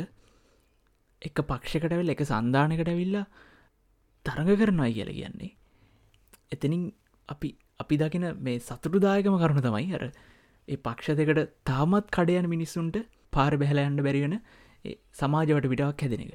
එක 1.22 1.36
පක්ෂකටවෙල් 1.42 2.14
එක 2.14 2.22
සන්ධානකට 2.24 2.88
ඇවිල්ලා 2.88 3.26
තරඟ 4.26 4.56
කරනවා 4.56 4.90
කියල 4.90 5.10
කියන්නේ. 5.10 5.52
එතනින් 6.52 6.82
අපි 7.28 7.48
අපි 7.80 7.94
දකින 7.96 8.26
මේ 8.38 8.58
සතුටුදායකම 8.60 9.36
කරුණු 9.36 9.62
තමයි 9.62 9.94
අර 9.94 10.04
ඒ 10.68 10.76
පක්ෂ 10.78 11.18
දෙකට 11.20 11.54
තාමත් 11.64 12.06
කඩයන 12.10 12.46
මිනිස්සුන්ට 12.46 12.96
පාර 13.38 13.52
බැහලයන්න 13.56 13.98
බැරිවෙන 14.02 14.36
සමාජවට 15.14 15.66
විඩාවක් 15.66 16.02
හැදෙන 16.02 16.22
එක. 16.26 16.32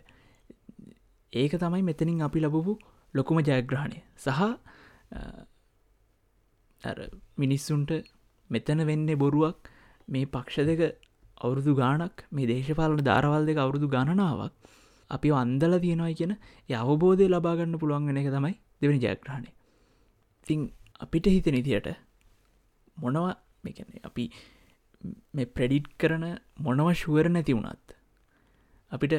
ඒක 1.34 1.54
තමයි 1.58 1.84
මෙතනින් 1.84 2.22
අපි 2.22 2.40
ලබපු 2.40 2.74
ලොකුම 3.14 3.38
ජයග්‍රහණය. 3.42 4.00
සහ 4.18 4.30
මිනිස්සුන්ට 7.38 7.92
මෙතන 8.50 8.86
වෙන්නේ 8.86 9.16
බොරුවක් 9.16 9.72
මේ 10.08 10.26
පක්ෂ 10.28 10.68
දෙක 10.70 10.82
අවුරුදු 11.38 11.74
ගානක් 11.76 12.26
මේ 12.32 12.48
දේශපාලන 12.48 13.02
ධාරවල් 13.02 13.46
දෙක 13.46 13.58
අවුරුදු 13.58 13.88
ගණනාවක් 13.88 14.54
අපි 15.12 15.30
අන්දල 15.34 15.74
තියෙනවයි 15.80 16.16
කියන 16.16 16.34
අවබෝධය 16.80 17.28
ලබාගන්න 17.28 17.80
පුළුවන් 17.80 18.08
වෙන 18.08 18.18
එක 18.18 18.30
තමයි 18.30 18.56
දෙවනි 18.82 19.00
ජයග්‍රහණය. 19.00 19.50
තිං 20.46 20.60
අපිට 21.00 21.26
හිත 21.28 21.48
නිතියට 21.48 21.90
මොනවා 22.98 23.36
මෙකැන 23.64 24.00
අපි 24.04 24.24
මේ 25.34 25.52
ප්‍රඩිට් 25.52 25.88
කරන 25.98 26.26
මොනව 26.60 26.90
ශුවර 26.94 27.28
නැති 27.30 27.54
වුණත් 27.54 27.96
අපිට 28.92 29.16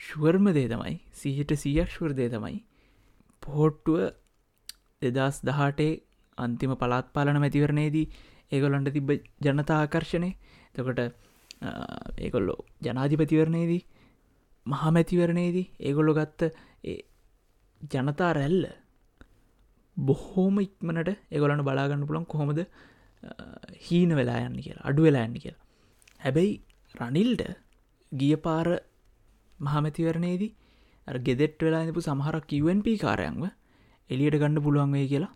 ශුවර්ම 0.00 0.46
දේ 0.52 0.68
තමයි 0.68 0.96
සීහිට 1.12 1.52
සීයක් 1.56 1.88
ශුවර 1.88 2.12
දේ 2.12 2.28
තමයි 2.28 2.58
පොහොට්ටුව 3.42 4.00
දෙදස් 5.02 5.40
දහටේ 5.42 5.92
අන්තිම 6.38 6.72
පලාත් 6.74 7.08
පාලන 7.12 7.38
මැතිවරණයේදී 7.38 8.06
ඒගොලන්ට 8.52 8.90
තිබ 8.90 9.10
ජනතාආකර්ශණය 9.40 10.30
තකොට 10.74 11.00
ඒකොල්ලෝ 12.18 12.60
ජනාධිපතිවරණයේදී 12.80 13.82
මහමැතිවරණයේදී 14.66 15.66
ඒගොල්ලො 15.80 16.14
ගත්ත 16.14 16.50
ජනතා 17.80 18.32
රැල්ල 18.32 18.62
බොහෝම 19.96 20.56
ඉක්මනට 20.60 21.10
ඒගොලන්න 21.30 21.62
බලාගන්න 21.62 22.06
පුළන් 22.06 22.26
කොහොමද 22.26 22.60
හීන 23.86 24.14
වෙලා 24.14 24.38
යන්න 24.46 24.56
කියලා 24.58 24.86
අඩු 24.86 25.02
වෙලා 25.02 25.24
යන්න 25.24 25.36
කියලා. 25.36 25.64
හැබැයි 26.20 26.54
රනිල්ට 26.94 27.42
ගිය 28.12 28.36
පාර 28.38 28.68
මහමැතිවරණයේදී 29.58 30.52
ගෙදෙට් 31.08 31.60
වෙලා 31.60 31.84
නිපු 31.84 32.00
සමහරක් 32.00 32.46
කිවන්ප 32.46 32.86
කාරයන්ව 33.00 33.44
එලියට 34.10 34.38
ගණඩ 34.40 34.64
පුළුවන් 34.64 34.92
වේ 34.92 35.06
කියලා 35.08 35.32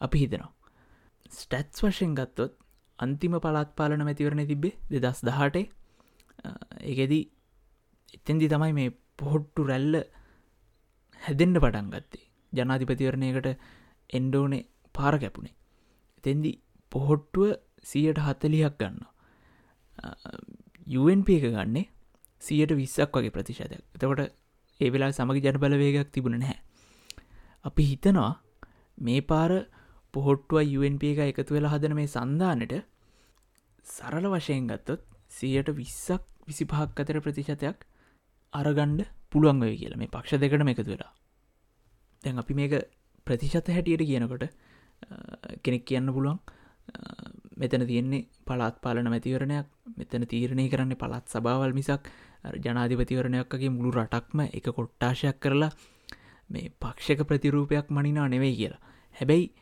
අපි 0.00 0.18
හිතනවා. 0.18 0.52
ස්ටැත්ස් 1.32 1.78
වශයෙන් 1.82 2.12
ගත්තොත් 2.14 2.52
අන්තිම 2.98 3.34
පලාත් 3.38 3.70
පාලන 3.76 4.04
මැතිවරණ 4.04 4.46
තිබේ 4.46 4.74
දෙදස් 4.96 5.22
දහටේ 5.22 5.64
ඒගෙදී 6.82 7.24
එතෙන්දි 8.14 8.48
තමයි 8.48 8.72
මේ 8.72 8.90
පොහොට්ටු 9.18 9.66
රැල්ල 9.70 9.96
හැදෙන්ඩ 11.20 11.58
පටන් 11.58 11.88
ගත්තේ. 11.90 12.24
ජනාධිපතිවරණයකට 12.52 13.48
එන්ඩෝනේ 14.10 14.66
පාර 14.94 15.14
කැපුණේ 15.18 15.54
එතෙන්දි 16.18 16.52
පොහොට්ටුව 16.94 17.56
සියට 17.82 18.18
හත්තලියක් 18.18 18.78
ගන්න. 18.78 19.02
UNP 20.94 21.28
එක 21.30 21.46
ගන්නේ 21.48 21.88
සියට 22.42 22.72
විස්සක් 22.72 23.14
වගේ 23.14 23.30
ප්‍රතිශතයක්. 23.30 23.82
එතකොට 23.94 24.32
ඒ 24.80 24.90
වෙලා 24.90 25.12
සමග 25.12 25.38
ජන 25.40 25.58
බලවේගයක් 25.58 26.10
තිබුණ 26.10 26.38
නැහැ. 26.38 26.58
අපි 27.64 27.82
හිතනවා 27.84 28.32
මේ 28.98 29.20
පාර 29.22 29.52
පොහොට්ටුව 30.14 30.76
UNP 30.78 31.02
එක 31.04 31.24
එකතු 31.32 31.54
වෙලා 31.54 31.74
හදන 31.74 31.96
මේ 31.96 32.08
සන්ධානට 32.08 32.74
සරල 33.86 34.30
වශයෙන් 34.30 34.66
ගත්තොත් 34.66 35.02
සියට 35.30 35.68
විස්සක් 35.72 36.24
විසි 36.46 36.64
පහක් 36.66 37.00
අතර 37.00 37.20
ප්‍රතිශතයක් 37.20 37.86
අරගණ්ඩ 38.52 39.06
පුළුවන් 39.30 39.60
වේ 39.60 39.76
කියලා 39.76 39.98
මේ 39.98 40.08
පක්ෂ 40.08 40.40
දෙකට 40.40 40.68
එකතු 40.74 40.84
වෙලා. 40.86 41.12
දැන් 42.24 42.38
අපි 42.38 42.54
මේක 42.54 42.74
ප්‍රතිශත 43.26 43.68
හැටියට 43.68 44.04
කියනකොට 44.04 44.44
කෙනෙක් 45.62 45.84
කියන්න 45.84 46.12
පුළුවන් 46.12 46.38
මෙතන 47.56 47.86
තියෙන්නේ 47.86 48.26
පලාත් 48.44 48.76
පාලන 48.80 49.08
මැතිවරණයක්. 49.08 49.66
මෙතන 49.96 50.26
තීරණය 50.26 50.68
කරන්නේ 50.68 50.96
පළත් 50.96 51.26
සභාවල් 51.28 51.72
මිසක් 51.72 52.08
ජනාධිපතිවරණයක්ගේ 52.58 53.70
මුළු 53.70 53.90
රටක්ම 53.94 54.40
එක 54.48 54.66
කොට්ටාශයක් 54.70 55.38
කරලා 55.40 55.72
මේ 56.50 56.72
පක්ෂක 56.80 57.20
ප්‍රතිරූපයක් 57.24 57.86
මනිනා 57.90 58.28
නෙවෙයි 58.28 58.56
කියලා. 58.56 58.82
හැබැයි 59.16 59.52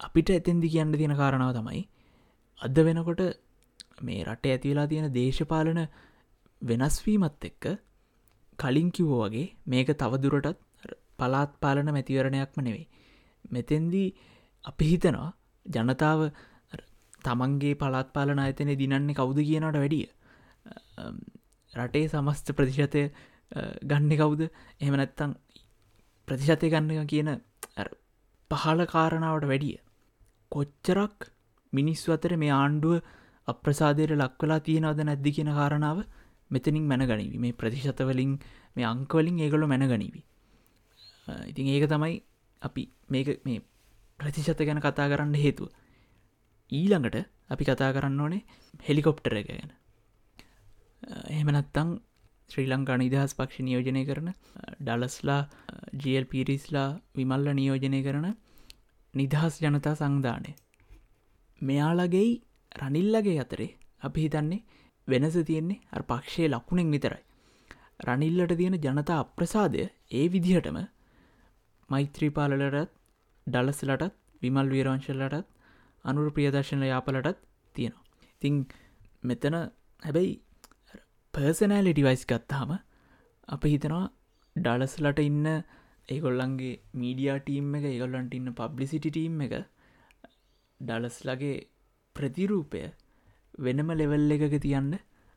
අපිට 0.00 0.30
ඇතෙන්දි 0.30 0.68
කියන්න 0.68 0.92
තියෙන 0.92 1.16
කාරණාව 1.16 1.52
තමයි 1.54 1.82
අද 2.60 2.76
වෙනකොට 2.80 3.22
මේ 4.02 4.24
රට 4.24 4.44
ඇතිවෙලා 4.46 4.86
තියෙන 4.86 5.14
දේශපාලන 5.14 5.80
වෙනස්වීමත් 6.62 7.44
එක්ක 7.44 7.64
කලින් 8.58 8.90
කිවෝ 8.90 9.24
වගේ 9.24 9.48
මේක 9.66 9.88
තවදුරටත් 9.94 10.60
පලාත් 11.18 11.52
පාලන 11.60 11.88
මැතිවරණයක්ම 11.88 12.60
නෙවෙයි. 12.60 12.86
මෙතෙන්දී 13.50 14.08
අපි 14.64 14.84
හිතනවා 14.84 15.30
ජනතාව 15.68 16.20
තමන්ගේ 17.22 17.74
පලාත් 17.76 18.12
පාලන 18.12 18.38
අයතන 18.38 18.72
දිනන්නේ 18.74 19.14
කවුද 19.14 19.38
කියනට 19.40 19.74
වැඩිය? 19.74 20.06
රටේ 21.74 22.08
සමස්ත 22.08 22.52
ප්‍රතිශතය 22.52 23.02
ගන්න 23.84 24.12
කවුද? 24.14 24.42
එහෙම 24.80 24.94
නැත්තං 24.94 25.36
ප්‍රතිශතය 26.28 26.70
ගන්න 26.70 27.06
කියන 27.06 27.32
පහල 28.50 28.86
කාරණාවට 28.86 29.46
වැඩිය. 29.46 29.78
කොච්චරක් 30.52 31.30
මිනිස්සු 31.72 32.12
අතර 32.12 32.36
මේ 32.36 32.52
ආණ්ඩුව 32.52 33.02
අප්‍රසාදයට 33.48 34.14
ලක්වලා 34.14 34.60
තියෙනවද 34.60 35.00
නැද්දි 35.02 35.32
කියෙන 35.32 35.52
කාරණාව 35.52 35.98
මෙතනින් 36.50 36.84
මැන 36.84 37.04
ගනිවි 37.04 37.38
මේ 37.38 37.52
ප්‍රතිශතවලින් 37.54 38.32
මේ 38.76 38.86
අංකවලින් 38.86 39.38
ඒගොලු 39.38 39.66
මැන 39.66 39.84
ගනිවි 39.84 40.22
ඉතින් 41.46 41.66
ඒක 41.68 41.86
තමයි 41.86 42.14
අපි 42.62 42.82
මේක 43.08 43.28
මේ 43.44 43.60
ප්‍රතිශත 44.18 44.60
ගැන 44.60 44.80
කතා 44.80 45.08
කරන්න 45.08 45.34
හේතුව. 45.36 45.68
ඊළඟට 46.72 47.16
අපි 47.50 47.64
කතා 47.64 47.90
කරන්න 47.92 48.20
ඕනේ 48.20 48.42
හෙලිකොප්ටර 48.86 49.36
එක 49.36 49.48
ගැන. 49.48 49.72
එහෙමනත්තං 51.30 51.90
ශ්‍රී 52.50 52.66
ලංකා 52.66 52.96
නිදහස් 52.96 53.34
පක්ෂ 53.34 53.66
නියෝජනය 53.66 54.02
කරන 54.04 54.28
ඩලස්ලා 54.80 55.42
ජල් 56.02 56.26
පිරිස්ලා 56.26 56.88
විමල්ල 57.14 57.48
නියෝජනය 57.52 58.00
කරන 58.02 58.26
නිදහස් 59.14 59.60
ජනතා 59.62 59.94
සංධානය. 59.94 60.50
මෙයාලගෙයි 61.60 62.32
රනිල්ලගේ 62.72 63.38
අතරේ 63.40 63.70
අපි 64.00 64.24
හිතන්නේ 64.24 64.64
වෙනස 65.08 65.38
තියෙන්නේ 65.44 65.82
අ 65.92 66.02
පක්ෂය 66.02 66.48
ලක්ුණෙක් 66.48 66.88
විතරයි. 66.88 67.22
රනිල්ලට 68.00 68.52
තියෙන 68.56 68.76
ජනතා 68.78 69.18
අප්‍රසාදය 69.18 69.88
ඒ 70.12 70.26
විදිහටම 70.28 70.78
මෛත්‍රීපාලලටත් 71.90 72.95
ඩලස්ලටත් 73.46 74.14
විමල් 74.42 74.68
වීරවංශලටත් 74.68 75.46
අනුර 76.04 76.28
ප්‍රියදර්ශන 76.30 76.82
යාපලටත් 76.84 77.38
තියෙනවා. 77.74 78.04
ඉතිං 78.34 78.54
මෙතන 79.22 79.56
හැබැයි 80.02 80.32
පර්සනෑලිටි 81.34 82.06
වයිස් 82.06 82.22
ගත්තාම 82.26 82.70
අප 83.48 83.64
හිතනවා 83.66 84.04
ඩලස්ලට 84.56 85.20
ඉන්න 85.24 85.46
ඒගොල්ලන්ගේ 86.08 86.74
මීඩියා 86.94 87.38
ටීම් 87.40 87.74
එක 87.78 87.86
ඒගොල්ලන්ට 87.86 88.36
ඉන්න 88.38 88.52
පබ්ලිසිටි 88.54 89.10
ටීම් 89.10 89.40
එක 89.46 89.54
ඩලස්ලගේ 90.80 91.56
ප්‍රතිරූපය 92.16 92.82
වෙනම 93.58 93.90
ලෙවල් 93.92 94.36
එකක 94.36 94.56
තියන්න 94.60 94.92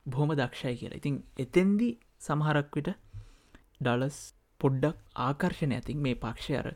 බොහොම 0.06 0.34
දක්ෂයි 0.34 0.76
කියලා 0.80 1.02
ඉතින් 1.02 1.17
එතෙන්දි 1.38 1.89
සමහරක්විට 2.22 2.89
ඩලස් 3.80 4.19
පොඩ්ඩක් 4.62 4.98
ආකර්ශණ 5.26 5.76
ඇතින් 5.76 6.06
මේ 6.06 6.22
පක්ෂය 6.24 6.56
අර 6.62 6.69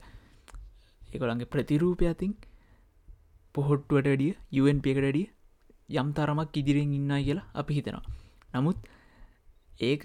එකොළන්ගේ 1.13 1.51
ප්‍රතිරූපය 1.53 2.05
ඇතින් 2.05 2.33
පොහොට්ටුවට 3.55 4.09
ඩිය 4.09 4.33
යුවන් 4.51 4.79
පියකටඩිය 4.81 5.27
යම් 5.93 6.09
තරමක් 6.13 6.57
ඉදිරියෙන් 6.57 6.93
ඉන්න 6.93 7.13
කියලා 7.19 7.49
අපි 7.53 7.73
හිතෙනවා. 7.73 8.05
නමුත් 8.53 8.79
ඒක 9.81 10.03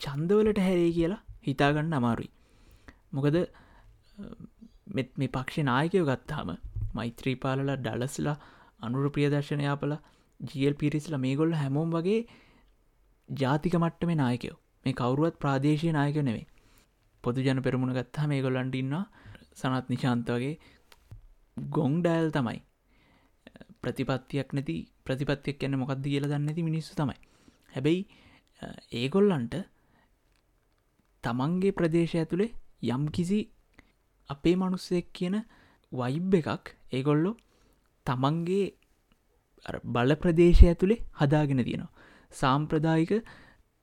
චන්දවලට 0.00 0.58
හැරේ 0.58 0.90
කියලා 0.92 1.22
හිතාගන්න 1.46 1.92
අමාරුයි. 1.92 2.30
මොකද 3.12 3.36
මෙත් 4.94 5.10
මේ 5.18 5.28
පක්ෂ 5.28 5.66
නායකයෝ 5.66 6.06
ගත්තාම 6.06 6.50
මෛත්‍රීපාලල 6.94 7.72
ඩලස්ලා 7.76 8.36
අනුර 8.80 9.06
ප්‍රියදර්ශනයාපල 9.10 9.94
ජල් 10.40 10.74
පිරිස්ල 10.74 11.16
මේගොල්ල 11.18 11.52
හැමෝම් 11.52 11.90
වගේ 11.90 12.20
ජාතික 13.28 13.74
මට්ටම 13.76 14.12
නායකයෝ. 14.16 14.56
මේ 14.84 14.94
කවරුවත් 14.94 15.36
ප්‍රාදේශය 15.36 15.88
නායක 15.92 16.18
නෙවේ 16.22 16.46
පොදු 17.24 17.42
ජන 17.42 17.60
පෙරමුණ 17.62 17.96
ගත්තා 17.96 18.26
මේ 18.26 18.42
ගොල්ලන්ට 18.42 18.74
ඉන්න 18.74 18.94
සනත් 19.58 19.92
නිශාන්ත 19.92 20.30
වගේ 20.30 20.54
ගොං 21.56 22.00
ඩෑල් 22.02 22.30
තමයි. 22.30 22.60
ප්‍රතිපත්තියක් 23.82 24.52
නැති 24.52 24.76
ප්‍රතිපත්තියක් 25.04 25.58
කියන්න 25.60 25.80
මොකක්ද 25.80 26.04
කියල 26.04 26.26
දන්න 26.26 26.48
ඇති 26.50 26.62
මිනිස්සු 26.62 26.94
තමයි. 26.94 27.18
හැබැයි 27.74 28.02
ඒගොල්ලන්ට 28.92 29.54
තමන්ගේ 31.24 31.72
ප්‍රදේශය 31.72 32.18
ඇතුළේ 32.18 32.50
යම් 32.94 33.04
කිසි 33.10 33.40
අපේ 34.30 34.56
මනුස්සෙක් 34.56 35.12
කියන 35.12 35.36
වයිබ් 35.92 36.34
එකක් 36.34 36.74
ඒගොල්ලො 36.92 37.32
තමන්ගේ 38.06 38.66
බල 39.86 40.16
ප්‍රදේශය 40.16 40.66
ඇතුළේ 40.68 41.04
හදාගෙන 41.20 41.64
තියෙනවා. 41.64 41.94
සාම්ප්‍රදායික 42.32 43.12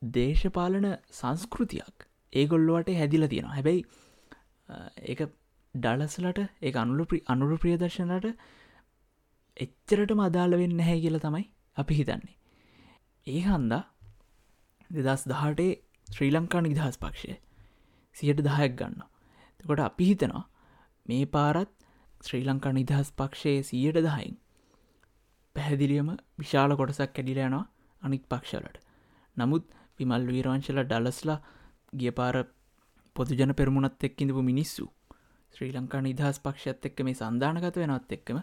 දේශපාලන 0.01 0.87
සංස්කෘතියක් 1.11 2.07
ඒගොල්ලොවට 2.33 2.91
හැදිල 2.91 3.27
තියෙනවා. 3.27 3.55
හැබැයි 3.55 3.81
ඒ 5.03 5.15
ඩලස්ලට 5.75 6.39
ඒ 6.61 6.73
අනුල 6.75 7.01
අනුරු 7.27 7.57
ප්‍රියදර්ශනට 7.57 8.27
එච්චරටම 9.57 10.21
අදාළ 10.21 10.57
වෙන්න 10.57 10.79
හැ 10.81 10.97
කියල 10.99 11.19
තමයි 11.19 11.45
අපි 11.77 11.93
හිතන්නේ. 11.95 12.35
ඒ 13.27 13.41
හන්දා 13.41 13.83
දෙදස් 14.97 15.23
දහටේ 15.25 15.71
ශ්‍රී 16.07 16.31
ලංකා 16.31 16.61
නිදහස් 16.61 16.97
පක්ෂය 16.97 17.35
සියට 18.15 18.41
දහයක් 18.41 18.73
ගන්න 18.75 19.01
තකොට 19.59 19.81
අපි 19.81 20.05
හිතනවා 20.05 20.43
මේ 21.05 21.25
පාරත් 21.27 21.71
ශ්‍රී 22.21 22.43
ලංකා 22.43 22.73
නිදහස් 22.73 23.09
පක්ෂයේ 23.13 23.63
සියට 23.63 23.99
දහයින් 23.99 24.35
පැහැදිලියම 25.55 26.09
විශාල 26.39 26.75
කොටසක් 26.75 27.15
කැඩිලයනවා 27.15 27.63
අනික් 28.01 28.23
පක්ෂලට 28.27 28.77
නමුත් 29.37 29.65
විමල් 29.99 30.27
වීරවංශල 30.29 30.79
ඩලස්ලා 30.83 31.39
ගිය 31.93 32.11
පාර 32.11 32.35
පොදුජන 33.15 33.53
පෙරමුණත් 33.53 34.03
එක් 34.03 34.21
ඉඳපු 34.21 34.41
මිනිස්සු 34.43 34.85
ශ්‍රී 35.55 35.71
ලංකා 35.71 36.01
නිදහස් 36.01 36.39
පක්ෂත් 36.39 36.87
එක්ක 36.89 37.03
මේ 37.07 37.19
සන්ධානගත 37.19 37.77
වෙනත් 37.77 38.11
එක්කම 38.11 38.39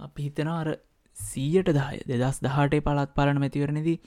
අපි 0.00 0.26
හිතනවා 0.26 0.58
අර 0.60 0.70
සීයට 1.16 1.70
දාය 1.72 1.98
දෙදස් 2.08 2.38
දහටේ 2.40 2.80
පළත් 2.80 3.12
පාලන 3.14 3.42
මැතිවරණදී 3.42 3.98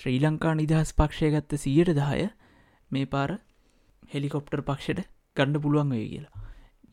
ශ්‍රී 0.00 0.18
ලංකා 0.20 0.54
නිදහස් 0.54 0.92
පක්ෂය 0.94 1.30
ගත්ත 1.34 1.58
සියට 1.58 1.92
දාය 1.96 2.28
මේ 2.90 3.06
පාර 3.06 3.30
හෙලිකොප්ටර් 4.12 4.62
පක්ෂයට 4.62 5.00
ගණ්ඩ 5.36 5.62
පුළුවන් 5.62 5.90
වේ 5.90 6.06
කියලා. 6.08 6.34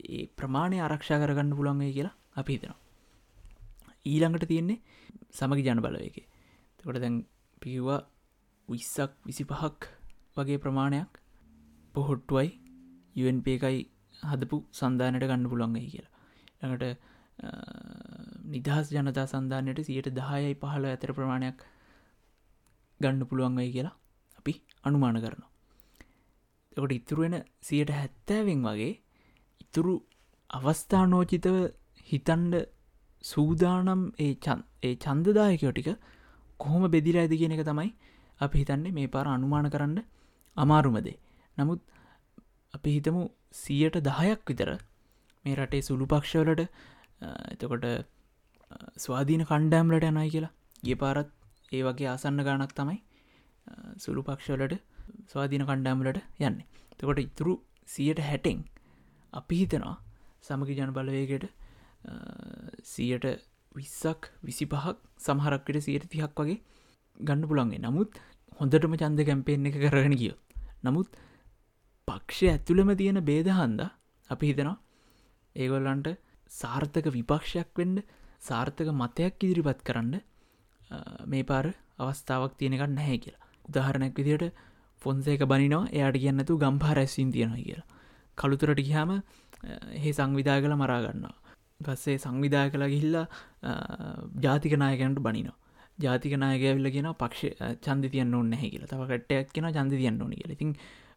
ඒ 0.08 0.24
ප්‍රමාණය 0.38 0.78
ආරක්ෂා 0.80 1.22
කරගන්න 1.22 1.56
පුළුවන්ගේ 1.58 1.94
කියලා 1.94 2.16
අපි 2.36 2.56
හිතනවා. 2.56 2.80
ඊළඟට 4.06 4.48
තියෙන්නේ 4.48 4.80
සමගි 5.32 5.66
ජන 5.66 5.82
බලවයකේ 5.82 6.26
තකොට 6.80 7.02
දැන් 7.02 7.18
පිවා 7.62 8.02
විස්සක් 8.68 9.12
විසි 9.26 9.44
පහක් 9.46 9.92
වගේ 10.38 10.58
ප්‍රමාණයක් 10.58 11.20
පොහොට්ටුවයි 11.94 12.50
UNP 13.18 13.48
එකයි 13.50 13.80
හදපු 14.26 14.58
සන්ධානයට 14.72 15.28
ගන්න 15.28 15.50
පුළන්ගේ 15.50 15.88
කියලා 15.88 16.14
ළඟට 16.62 17.14
නිදහස් 18.48 18.92
ජනතා 18.92 19.26
සන්ධානයට 19.26 19.82
සියට 19.84 20.10
දහයයි 20.12 20.54
පහළ 20.56 20.86
ඇතර 20.86 21.12
ප්‍රමාණයක් 21.14 21.60
ගණ්ඩ 23.00 23.30
පුළුවන්ගයි 23.30 23.72
කියලා 23.72 23.96
අපි 24.40 24.54
අනුමාන 24.84 25.20
කරනවා. 25.20 25.52
එකොට 26.72 26.92
ඉතුරුවෙන 26.92 27.36
සියට 27.62 27.92
හැත්තෑවෙන් 27.92 28.62
වගේ 28.64 28.94
ඉතුරු 29.62 29.94
අවස්ථානෝචිතව 30.50 31.58
හිතන්ඩ 32.08 32.56
සූදානම් 33.24 34.02
ඒ 34.20 34.34
ඒ 34.84 34.94
චන්දදායකයෝ 34.96 35.72
ටික 35.72 35.90
කොහොම 36.60 36.84
බෙදිර 36.92 37.16
ඇද 37.18 37.34
කියන 37.34 37.56
එක 37.56 37.64
තමයි 37.64 37.90
අපි 38.42 38.56
හිතන්නේ 38.58 38.92
මේ 38.92 39.08
පාර 39.08 39.28
අනුමාන 39.28 39.70
කරන්න 39.70 40.00
අමාරුමදේ. 40.58 41.18
නමුත් 41.58 41.80
අපි 42.76 42.96
හිතමු 42.96 43.24
සියට 43.54 43.98
දහයක් 44.02 44.42
විතර 44.46 44.72
මේ 45.46 45.56
රටේ 45.56 45.82
සුළු 45.82 46.06
පක්ෂවලට 46.08 46.62
එතකොට 47.54 47.86
ස්වාධීන 48.98 49.44
කණ්ඩෑම්ලට 49.44 50.06
යනයි 50.06 50.30
කියලා. 50.30 50.54
ගේ 50.84 50.96
පාරත් 50.96 51.30
ඒ 51.72 51.84
වගේ 51.84 52.10
ආසන්න 52.10 52.42
ගානක් 52.42 52.74
තමයි 52.74 53.00
සුළු 53.98 54.24
පක්ෂවලට 54.24 54.74
ස්වාධීන 55.28 55.66
කණ්ඩෑම්ලට 55.66 56.20
යන්න. 56.42 56.58
තකොට 56.98 57.20
ඉතුරු 57.20 57.54
සියට 57.88 58.20
හැටෙන් 58.22 58.64
අපි 59.34 59.56
හිතනවා 59.62 59.96
සමගි 60.42 60.78
ජන 60.78 60.94
බලවේගයට 60.94 61.46
සියට 62.86 63.26
විස්සක් 63.76 64.32
විසි 64.42 64.66
පහක් 64.66 64.96
සමහරක්කට 65.20 65.82
සියට 65.82 66.08
තිහක් 66.10 66.40
වගේ 66.40 66.58
ගන්න 67.20 67.48
පුළන්ගේ 67.50 67.82
නමුත් 67.82 68.20
හොඳටම 68.60 68.96
චන්ද 68.96 69.26
කැම්පෙන් 69.26 69.68
එක 69.68 69.78
කරගෙන 69.84 70.16
කියෝ 70.16 70.38
නමුත් 70.84 71.08
පක්ෂය 72.08 72.46
ඇතුළම 72.50 72.90
තියෙන 73.00 73.20
බේදහන්ද 73.30 73.82
අපි 74.30 74.50
හිතනවා 74.50 74.78
ඒගොල්ලන්ට 75.56 76.08
සාර්ථක 76.52 77.08
විපක්ෂයක් 77.16 77.70
වෙන්ඩ 77.80 78.04
සාර්ථක 78.50 78.90
මතයක් 79.02 79.46
ඉදිරිපත් 79.46 79.82
කරන්න 79.88 80.14
මේ 81.32 81.44
පාර 81.44 81.66
අවස්ථාවක් 82.00 82.54
තියෙනකන්න 82.60 82.96
නැහැ 83.00 83.18
කියලා. 83.24 83.46
උදාහරණයක් 83.66 84.16
විදියට 84.20 84.46
ෆොන්සේක 85.02 85.42
බනිනවා 85.52 85.90
එයාට 85.92 86.18
කියන්නතු 86.24 86.60
ගම්පා 86.64 86.94
රැස්සින් 87.00 87.32
තියෙනවා 87.32 87.64
කියලා. 87.66 87.88
කළුතුරට 88.38 88.82
ගිහාම 88.88 89.12
ඒ 89.98 90.14
සංවිධා 90.18 90.60
කළ 90.62 90.76
මරාගන්නවා 90.82 91.36
පස්සේ 91.86 92.18
සංවිධා 92.18 92.66
කළ 92.70 92.86
ගිහිල්ලා 92.94 93.28
ජාතික 94.46 94.76
නායකැන්ට 94.84 95.20
බනිනවා. 95.28 95.58
ජාතික 96.00 96.38
නායකඇවිල්ල 96.44 96.92
කියෙන 96.96 97.10
පක්ෂ 97.16 97.82
චන්ද 97.86 98.14
තියන්න 98.14 98.38
ඕන්න 98.38 98.54
හැ 98.54 98.70
කියලා. 98.70 98.92
තව 98.92 99.02
කට්ටයක් 99.12 99.52
කියෙන 99.54 99.74
චන්ද 99.74 99.94
තියන්න 100.02 100.22
ඕනි 100.22 100.40
කියලා. 100.40 100.58
ඉතින් 100.58 100.72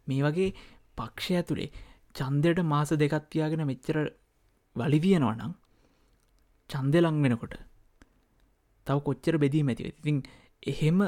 මේ 0.08 0.22
වගේ 0.26 0.50
පක්ෂය 0.98 1.34
ඇතුළේ 1.34 1.70
චන්දයට 2.14 2.60
මාස 2.64 2.92
දෙකත්තියාගෙන 2.96 3.64
මෙච්චර 3.64 3.98
වලිදියනවා 4.76 5.34
නම් 5.36 5.54
චන්දලං 6.70 7.22
වෙනකොට 7.22 7.56
තව 8.86 8.98
කොච්චර 9.00 9.38
බෙදීම 9.38 9.68
ඇතිව 9.68 9.88
ඉතින් 9.92 10.22
එහෙම 10.66 11.00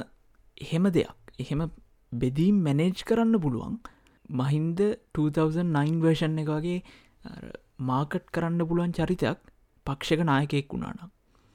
එහෙම 0.59 0.91
දෙයක් 0.91 1.35
එහෙම 1.39 1.63
බෙදීම් 2.13 2.57
මැනේජ් 2.63 3.05
කරන්න 3.05 3.37
පුළුවන් 3.39 3.77
මහින්ද 4.35 4.81
2009 5.15 6.03
වර්ෂන් 6.03 6.39
එක 6.39 6.51
වගේ 6.51 6.79
මාකට් 7.83 8.27
කරන්න 8.31 8.63
පුළුවන් 8.65 8.93
චරිතයක් 8.93 9.41
පක්ෂක 9.87 10.25
නායකයෙක් 10.25 10.69
වුණානම් 10.69 11.11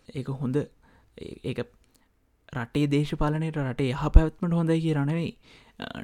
ඒක 0.10 0.34
හොඳ 0.36 0.58
ඒ 0.58 1.54
රටේ 2.54 2.88
දේශපාලනයට 2.88 3.58
රටේ 3.60 3.92
යහ 3.92 4.04
පැවත්මට 4.10 4.54
හොඳයි 4.54 4.82
කිය 4.82 4.94
රනවෙයි 4.94 5.32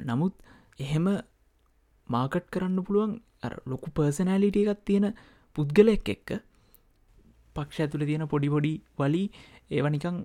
නමුත් 0.02 0.34
එහෙම 0.78 1.06
මාකට් 2.14 2.46
කරන්න 2.50 2.78
පුළුවන්. 2.82 3.12
ලොකු 3.66 3.88
පර්සනෑලිට 3.90 4.56
එකත් 4.62 4.82
තියෙන 4.84 5.06
පුද්ගලෙක් 5.56 6.08
එක්ක 6.08 6.30
පක්ෂ 7.56 7.80
ඇතුළ 7.80 8.04
තියෙන 8.06 8.24
පොඩිපොඩි 8.26 8.72
වලි 8.98 9.22
ඒව 9.70 9.86
නිකං 9.88 10.16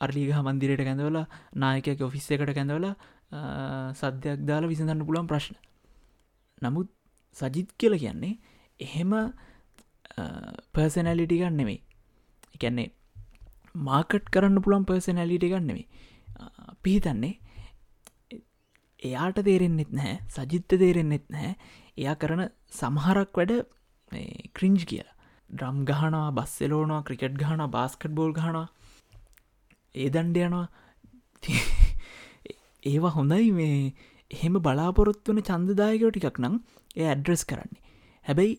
අර්ලිග 0.00 0.30
මන්දිරයට 0.38 0.82
කැඳවල 0.82 1.18
නායකයක් 1.54 2.00
ඔෆිස්ස 2.00 2.30
එකට 2.30 2.52
කැඳවල 2.52 2.86
සද්‍යයක් 3.94 4.40
දාලා 4.48 4.68
විසඳන්න 4.68 5.06
පුළන් 5.06 5.26
ප්‍රශ්න. 5.26 5.56
නමුත් 6.62 6.88
සජිත් 7.36 7.68
කියල 7.78 7.94
කියන්නේ 7.96 8.38
එහෙම 8.80 9.12
පර්සනැලිටිකන් 10.74 11.52
නෙමෙයි. 11.52 11.80
එකන්නේ 12.54 12.88
මාකට් 13.74 14.30
කරන්න 14.32 14.62
පුළන් 14.62 14.84
පර්සනැලිටිකන් 14.84 15.66
නෙමේ 15.66 15.86
පිහිතන්නේ 16.82 17.38
එයාට 19.02 19.38
තේරෙන්න්නෙත් 19.40 19.92
නැහැ 19.92 20.16
සජිත්ත 20.28 20.68
තේරෙන්න්නෙත් 20.74 21.26
නැහැ. 21.28 21.56
එයා 21.98 22.16
කරන 22.16 22.42
සමහරක් 22.70 23.32
වැඩ 23.34 23.52
ක්‍රින්ජ් 24.52 24.84
කියලා. 24.84 25.14
ඩ්‍රම් 25.50 25.84
ගහනවා 25.84 26.32
බස්සෙලෝනවා 26.32 27.02
ක්‍රිකට් 27.02 27.38
ගහන 27.38 27.62
බාස්කට් 27.70 28.12
බෝල් 28.12 28.32
ගහනවා. 28.32 28.68
ඒ 29.94 30.08
දණ්ඩ 30.08 30.38
යනවා. 30.38 30.66
ඒවා 32.84 33.12
හොඳයි 33.12 33.52
මේ 33.52 33.94
එහෙම 34.30 34.60
බලාපොරොත්තු 34.60 35.32
වන 35.32 35.42
චන්දදායකෝ 35.42 36.10
ටිකක් 36.10 36.40
නම් 36.42 36.56
ඒ 36.96 37.06
ඇඩ්‍රස් 37.06 37.44
කරන්නේ. 37.44 37.82
හැබැයි 38.24 38.54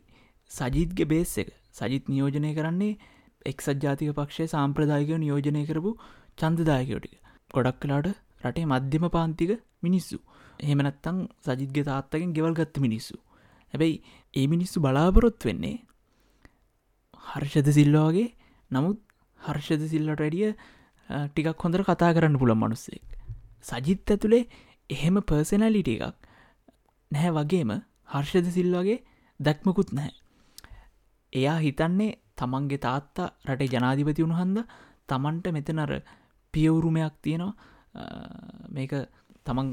සජීත්ගේ 0.51 1.07
බේස් 1.07 1.37
එක 1.37 1.49
සජිත් 1.73 2.09
නියෝජනය 2.09 2.53
කරන්නේ 2.55 2.93
එක්සත් 3.45 3.83
ජාතික 3.83 4.13
පක්ෂය 4.13 4.47
සාම්ප්‍රදායකව 4.47 5.17
නියෝජනය 5.17 5.63
කරපු 5.65 5.91
චන්දදායකෝටික 6.37 7.19
ගොඩක් 7.53 7.79
කලාට 7.81 8.07
රටේ 8.43 8.65
මධ්‍යම 8.65 9.05
පාන්තික 9.09 9.51
මිනිස්සු. 9.83 10.17
එහෙමනත්තං 10.59 11.17
සජිත්ගේ 11.45 11.83
තාත්තකින් 11.83 12.33
ගෙවල් 12.33 12.53
ගත්ත 12.53 12.77
මිනිස්සු. 12.79 13.15
හැබැයි 13.73 14.01
ඒ 14.33 14.47
මිනිස්සු 14.47 14.77
බලාපොරොත් 14.79 15.39
වෙන්නේ 15.45 15.75
හර්ෂද 17.23 17.67
සිල්ලෝගේ 17.71 18.27
නමුත් 18.71 18.99
හර්ෂද 19.39 19.83
සිල්ලට 19.93 20.19
වැඩිය 20.19 20.51
ටිකක් 21.09 21.63
හොඳර 21.63 21.83
කතා 21.83 22.13
කරන්න 22.13 22.39
පුළන් 22.41 22.57
මනුස්සෙක්. 22.57 23.03
සජිත් 23.61 24.11
ඇතුළේ 24.11 24.43
එහෙම 24.89 25.15
පර්සනලිට 25.21 25.89
එකක් 25.89 26.15
නැහැ 27.11 27.31
වගේම 27.37 27.71
හර්ෂද 28.13 28.47
සිල්වාගේ 28.51 29.03
දැක්මකුත් 29.39 29.89
නැහැ. 29.91 30.13
එයා 31.33 31.57
හිතන්නේ 31.59 32.11
තමන්ගේ 32.37 32.77
තාත්තා 32.77 33.27
රටේ 33.47 33.71
ජනාධිපති 33.73 34.23
වුණු 34.23 34.37
හන්ද 34.41 34.57
තමන්ට 35.09 35.47
මෙතනර 35.55 35.91
පියවුරුමයක් 36.53 37.13
තියෙනවා. 37.21 37.53
අ, 37.55 37.76
මේක 38.69 38.93
තමන් 39.45 39.69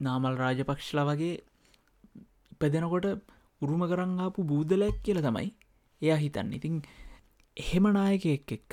නාමල් 0.00 0.36
රාජපක්ෂලා 0.36 1.04
වගේ 1.04 1.34
ඉපදෙනකොට 2.54 3.06
උරුම 3.60 3.82
කරංආපු 3.88 4.44
බූදලැක් 4.44 4.96
කියල 5.02 5.20
තමයි 5.22 5.48
එයා 6.02 6.16
හිතන්න 6.16 6.52
ඉතින් 6.52 6.80
එහෙම 7.56 7.84
නායකෙක් 7.92 8.52
එක්ක 8.52 8.72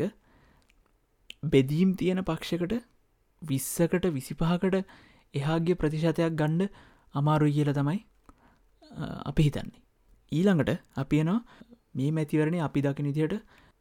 බෙදීම් 1.45 1.95
තියෙන 1.95 2.23
පක්ෂකට 2.23 2.73
විස්සකට 3.41 4.05
විසිපහකට 4.09 4.75
එහාගේ 5.33 5.75
ප්‍රතිශතයක් 5.75 6.35
ගණ්ඩ 6.35 6.69
අමාරුයි 7.15 7.53
කියල 7.53 7.71
තමයි 7.73 7.99
අ, 8.91 9.05
අපි 9.25 9.43
හිතන්නේ. 9.43 9.81
ඊළඟට 10.31 10.71
අපියනවා 10.95 11.39
මේ 11.95 12.11
මැතිවරණය 12.11 12.59
අපි 12.61 12.81
දකිනිතියට 12.81 13.35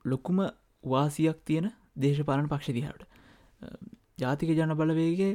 ලොකුම 0.05 0.39
වාසියක් 0.85 1.39
තියෙන 1.45 1.67
දේශපාලන 1.97 2.49
පක්ෂ 2.49 2.75
දිහාට 2.75 3.03
ජාතික 4.21 4.51
ජන 4.51 4.75
බලවේගේ 4.75 5.33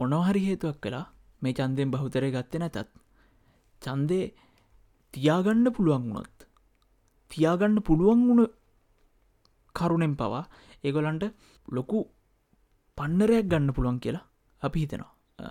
මොනොහරි 0.00 0.42
හේතුවක් 0.46 0.78
කලා 0.82 1.04
මේ 1.42 1.52
චන්දයෙන් 1.52 1.90
බහුතරය 1.90 2.30
ගත්ත 2.30 2.52
නැතත් 2.56 2.78
චන්දය 3.82 4.20
තියාගන්න 5.14 5.66
පුළුවන් 5.72 6.04
වුණොත් 6.06 6.38
තියාගන්න 7.30 7.78
පුළුවන් 7.80 8.22
වුණ 8.28 8.44
කරුණෙන් 9.74 10.14
පවා 10.16 10.44
ඒගොලන්ට 10.84 11.24
ලොකු 11.68 11.98
පන්නරයක් 12.98 13.46
ගන්න 13.46 13.74
පුළුවන් 13.74 13.98
කියලා 13.98 14.24
අපි 14.62 14.78
හිතනවා. 14.80 15.12
අ, 15.38 15.46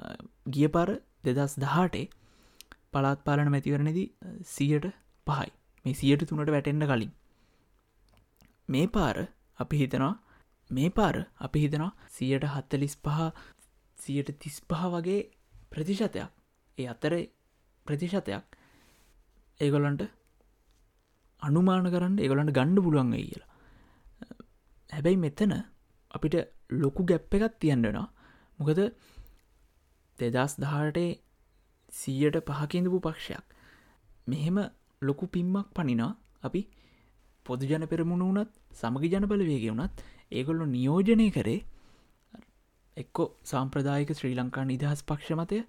ගිය 0.49 0.67
පාර 0.67 0.89
දෙදස් 1.23 1.53
දහටේ 1.59 2.05
පලාත් 2.91 3.19
පාලන 3.23 3.51
මැතිවරණදී 3.51 4.07
සියට 4.45 4.85
පහයි. 5.27 5.49
මේ 5.85 5.93
සියට 5.93 6.21
තුනට 6.29 6.49
වැටෙන්ඩ 6.49 6.85
කලින්. 6.85 7.11
මේ 8.69 8.87
පාර 8.87 9.17
අපි 9.59 9.75
හිතනවා 9.77 10.13
මේ 10.69 10.89
පාර 10.89 11.15
අපි 11.39 11.63
හිතනවා 11.63 11.91
සියට 12.09 12.45
හත්තලිස් 12.45 12.95
පහ 12.97 13.19
සියට 13.97 14.29
තිස් 14.39 14.57
පහ 14.61 14.83
වගේ 14.93 15.19
ප්‍රතිශතයක්. 15.71 16.29
ඒ 16.77 16.87
අතර 16.87 17.13
ප්‍රතිශතයක් 17.85 18.45
ඒගොලන්ට 19.59 20.03
අනුමාන 21.41 21.91
කරන්න 21.93 22.19
ඒගොලන්ට 22.19 22.55
ගණ්ඩ 22.57 22.83
පුළුවන් 22.83 23.11
වෙයි 23.11 23.27
කියලා. 23.27 23.51
හැබැයි 24.89 25.17
මෙතන 25.17 25.53
අපිට 26.11 26.35
ලොකු 26.73 27.01
ගැප්ප 27.03 27.33
එකත් 27.37 27.55
තියෙන්ටෙනවා 27.59 28.07
මොකද 28.59 28.79
දෙදස් 30.19 30.53
දහටේ 30.61 31.09
සීයට 31.91 32.37
පහකින්දපු 32.49 32.99
පක්ෂයක්. 32.99 33.45
මෙහෙම 34.27 34.57
ලොකු 35.01 35.25
පිම්මක් 35.27 35.67
පනිනා 35.75 36.11
අපි 36.43 36.61
පොදු 37.45 37.65
ජන 37.65 37.87
පෙරමුණ 37.87 38.23
වනත් 38.27 38.51
සමගි 38.73 39.07
ජන 39.11 39.25
බලවේග 39.25 39.65
වනත් 39.65 39.91
ඒගොල්ලො 40.31 40.65
නියෝජනය 40.67 41.27
කරේ 41.31 41.59
එක්කො 42.97 43.25
සාම්ප්‍රදායික 43.43 44.13
ශ්‍රී 44.13 44.35
ලංකා 44.35 44.65
නිදහස් 44.65 45.03
පක්ෂ 45.03 45.31
මතය. 45.33 45.61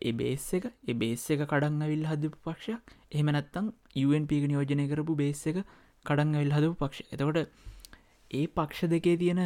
ඒ 0.00 0.12
බේස් 0.12 0.46
එක. 0.54 0.64
ඒ 0.84 0.94
බේස් 0.94 1.24
එක 1.30 1.44
කඩන් 1.44 1.82
ඇවිල් 1.82 2.04
හදපු 2.04 2.38
පක්ෂයක්. 2.44 2.96
එහෙම 3.12 3.28
නැත්තං 3.28 3.72
UNP 4.04 4.32
නියෝජනය 4.44 4.88
කරපු 4.88 5.16
බේස් 5.16 5.46
එක 5.46 5.62
කඩන් 6.04 6.34
ඇවිල් 6.34 6.52
හදපු 6.52 6.74
පක්ෂ. 6.76 7.12
එතකොට 7.12 7.38
ඒ 8.30 8.46
පක්ෂ 8.48 8.90
දෙකේ 8.90 9.16
තියෙන 9.16 9.42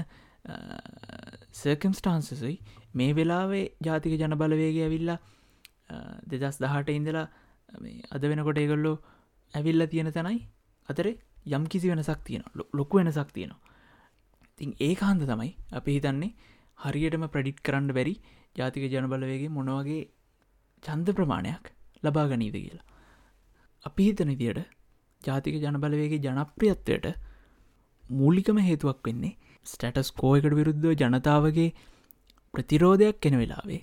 සර්කම්ස්ටාන්සසයි 1.54 2.54
මේ 2.94 3.14
වෙලාවේ 3.14 3.64
ජාතික 3.80 4.14
ජන 4.14 4.36
බලවේග 4.36 4.78
ඇවිල්ලා 4.80 5.18
දෙදස් 6.26 6.58
දහට 6.58 6.88
ඉඳලා 6.90 7.26
මේ 7.78 8.02
අද 8.10 8.22
වෙනකොට 8.24 8.58
ඒගොල්ලෝ 8.58 8.96
ඇවිල්ල 9.54 9.86
තියෙන 9.86 10.12
තැනයි 10.12 10.40
අතරේ 10.88 11.18
යම් 11.48 11.66
කිසි 11.66 11.90
වෙනසක් 11.90 12.24
තියෙන 12.24 12.44
ලොකු 12.72 12.98
වෙනසක් 12.98 13.32
තියෙනවා. 13.32 13.69
තින් 14.60 14.72
ඒ 14.80 14.92
කාන්ද 14.96 15.22
තමයි 15.26 15.50
අපි 15.72 15.96
හිතන්නේ 15.96 16.30
හරියටම 16.78 17.24
ප්‍රඩිට් 17.28 17.60
කරන්න 17.62 17.92
බැරි 17.92 18.14
ජාතික 18.56 18.84
ජනබලවේගේ 18.92 19.50
මොනවගේ 19.50 20.00
චන්ද 20.82 21.14
ප්‍රමාණයක් 21.14 21.64
ලබා 22.02 22.26
ගනීද 22.28 22.56
කියලා. 22.56 22.86
අපි 23.84 24.02
හිතන 24.06 24.32
දියට 24.34 24.60
ජාතික 25.22 25.54
ජනබලවේගේ 25.62 26.20
ජනප්‍රියත්වයට 26.26 27.06
මූලිකම 28.04 28.58
හේතුවක් 28.62 29.00
වෙන්නේ 29.06 29.36
ස්ටටස් 29.66 30.10
කෝයකට 30.14 30.54
විරුද්ධව 30.54 30.92
ජනතාවගේ 31.02 31.68
ප්‍රතිරෝධයක් 32.54 33.20
කෙන 33.20 33.36
වෙලාවේ 33.40 33.80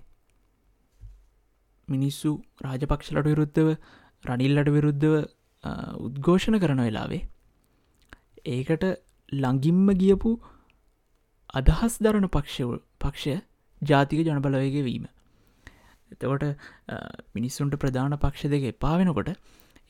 මිනිස්සු 1.88 2.32
රාජපක්ෂලට 2.62 3.28
විරුද්ධව 3.28 3.70
රනිල්ලට 4.24 4.70
විරුද්ධව 4.76 5.14
අ, 5.64 5.72
උද්ඝෝෂණ 6.00 6.60
කරන 6.60 6.82
වෙලාවේ 6.82 7.22
ඒකට 8.48 8.84
ලඟිම්ම 9.36 9.88
ගියපු 10.02 10.32
අදහස් 11.54 11.98
දරන 12.02 12.28
පක්ෂව 12.28 12.72
පක්ෂය 13.00 13.36
ජාතික 13.82 14.26
ජනබලවයගේ 14.26 14.84
වීම 14.84 15.06
එතකොට 16.12 16.44
අ, 16.44 16.98
මිනිස්සුන්ට 17.36 17.76
ප්‍රධාන 17.76 18.18
පක්ෂ 18.18 18.50
දෙක 18.50 18.64
එපාවෙනකොට 18.74 19.30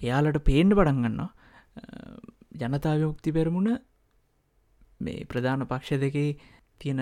එයාලට 0.02 0.40
පේන්ඩ 0.44 0.74
පඩන්ගන්න 0.74 1.22
ජනතාවයුක්ති 2.58 3.32
පෙරමුණ 3.32 3.78
මේ 5.00 5.26
ප්‍රධාන 5.26 5.66
පක්ෂ 5.66 6.00
දෙකේ 6.00 6.38
තියෙන 6.80 7.02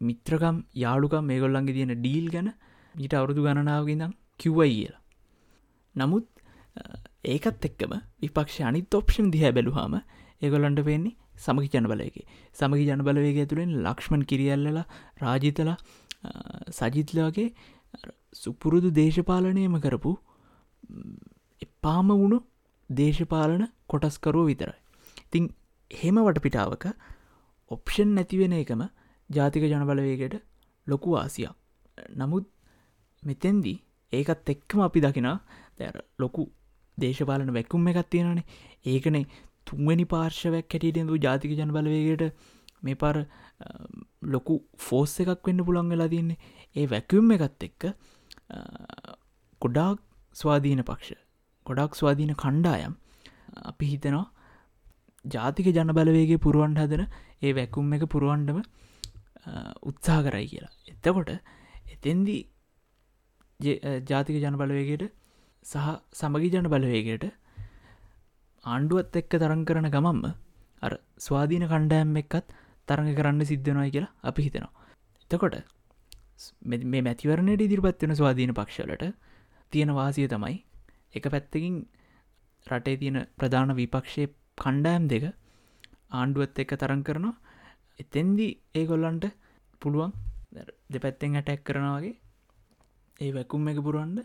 මිත්‍රකම් 0.00 0.56
යාළුකම් 0.74 1.24
මේගොල්ලන්ගේ 1.24 1.74
තියෙන 1.74 1.94
ඩීල් 1.96 2.30
ගැන 2.30 2.52
ඊට 2.94 3.14
අවුරුදු 3.14 3.42
ගණනාවගෙනම් 3.42 4.12
කිව්වයි 4.38 4.70
කියලා. 4.74 5.00
නමුත් 5.94 6.26
අ, 6.76 6.82
ඒකත් 7.24 7.64
එක්කම 7.64 7.92
විපක්ෂ 8.22 8.60
අනිත් 8.62 8.94
ඔප්ෂන් 8.94 9.30
දිහ 9.30 9.44
බැලුහාම 9.50 9.94
ඒගොල්ලන්ට 10.42 10.84
පෙන්නේ 10.84 11.16
සමගි 11.40 11.68
ජනබලයගේ 11.74 12.26
සමගි 12.54 12.84
ජනබලවේගේ 12.86 13.44
ඇතුළෙන් 13.44 13.72
ලක්ෂ්මන් 13.84 14.22
කිරියල්ලලා 14.22 14.86
රාජිතලා 15.22 15.76
සජිත්ල 16.70 17.20
වගේ 17.26 17.48
සුපුරුදු 18.34 18.90
දේශපාලනයම 18.92 19.76
කරපු 19.80 20.12
ම්, 20.14 21.16
එපාම 21.62 22.08
වුණු 22.14 22.38
දේශපාලන 22.90 23.64
කොටස්කරුව 23.86 24.46
විතරයි. 24.46 24.78
ඉතිං 25.26 25.44
හෙම 25.90 26.16
වටපිටාවක 26.20 26.84
ඔප්ෂන් 27.70 28.14
නැතිවෙන 28.14 28.54
එකම 28.54 28.82
ජාතික 29.30 29.62
ජනබලවේගයට 29.64 30.36
ලොකු 30.86 31.16
ආසියක්. 31.16 31.54
නමුත් 32.16 32.46
මෙතැන්දී 33.22 33.76
ඒකත් 34.12 34.48
එක්කම 34.48 34.80
අපි 34.80 35.00
දකිනා 35.00 35.36
දැර 35.78 35.96
ලොකු 36.18 36.42
දේශපාලන 36.98 37.52
වැැකුම් 37.54 37.88
එකත් 37.88 38.10
තියෙනනේ 38.10 38.44
ඒකනේ 38.86 39.24
තුන්වැනි 39.70 40.06
පාර්ශවයක් 40.06 40.74
හැටියටඳු 40.74 41.18
ජාතික 41.18 41.52
ජනබලවේගයට 41.58 42.24
මේ 42.82 42.96
පර 42.96 43.16
ලොකු 44.28 44.54
ෆෝස් 44.80 45.14
එකක් 45.22 45.46
වෙන්න 45.46 45.64
පුළන් 45.66 45.92
වෙලා 45.94 46.08
තින්නේ 46.08 46.38
ඒ 46.76 46.86
වැැකුම් 46.86 47.32
එකත් 47.36 47.66
එක්ක 47.68 47.82
ගොඩාක් 49.62 49.98
ස්වාධීන 50.36 50.82
පක්ෂ 50.84 51.20
ගොඩක් 51.66 51.94
ස්වාධීන 51.94 52.34
කණ්ඩායම් 52.34 52.94
අපි 53.64 53.86
හිතනවා 53.86 54.26
ජාතික 55.24 55.66
ජනබලවේගේ 55.74 56.38
පුරුවන් 56.38 56.76
හදන 56.76 57.02
ඒ 57.42 57.52
වැැකුම් 57.52 57.92
එක 57.92 58.04
පුරුවන්ඩම 58.08 58.60
උත්සා 59.82 60.20
කරයි 60.22 60.46
කියලා. 60.46 60.72
එතකොට 60.88 61.30
එතෙන්දී 61.92 62.40
ජ- 63.60 63.80
අ, 63.82 63.90
ජාතික 64.10 64.36
ජන 64.42 64.56
බලවේගයට 64.56 65.04
සහ 65.66 65.86
සමගි 66.14 66.50
ජන 66.54 66.68
බලවේගයට 66.68 67.24
ආණ්ඩුවත් 68.64 69.16
එක්ක 69.16 69.32
තරං 69.34 69.62
කරන 69.64 69.88
ගමම්ම 69.88 70.24
අර 70.82 70.92
ස්වාධීන 71.18 71.66
කණ්ඩෑම් 71.68 72.16
එක්කත් 72.16 72.46
තරඟ 72.88 73.14
කරන්න 73.14 73.44
සිද්ධනොයි 73.44 73.90
කියලා 73.90 74.12
අපි 74.22 74.42
හිතෙනවා. 74.42 74.72
එතකොට 75.30 75.56
ස්- 76.36 76.54
මෙ- 76.62 76.84
මේ 76.84 77.02
මැතිවරණයට 77.02 77.60
ඉදිරිපත් 77.60 78.02
වෙන 78.02 78.16
ස්වාධීන 78.16 78.54
පක්ෂලට 78.54 79.04
තියෙන 79.72 79.94
වාසිය 79.94 80.28
තමයි 80.28 80.56
එක 81.14 81.24
පැත්තකින් 81.28 81.76
රටේ 82.66 82.96
තියෙන 82.96 83.18
ප්‍රධාන 83.38 83.74
විපක්ෂය 83.76 84.24
කණ්ඩෑම් 84.58 85.04
දෙක 85.08 85.24
ආණ්ඩුවත් 86.10 86.58
එක්ක 86.58 86.72
තරං 86.76 87.02
කරනවා 87.02 87.36
එතෙන්දී 87.98 88.50
ඒගොල්ලන්ට 88.74 89.24
පුළුවන් 89.82 90.12
දෙපැත්තෙන් 90.90 91.36
ඇටැක් 91.36 91.62
කරනවාගේ 91.64 92.14
ඒ 93.20 93.30
වැකුම් 93.32 93.68
එක 93.68 93.78
පුරුවන්ඩ 93.80 94.18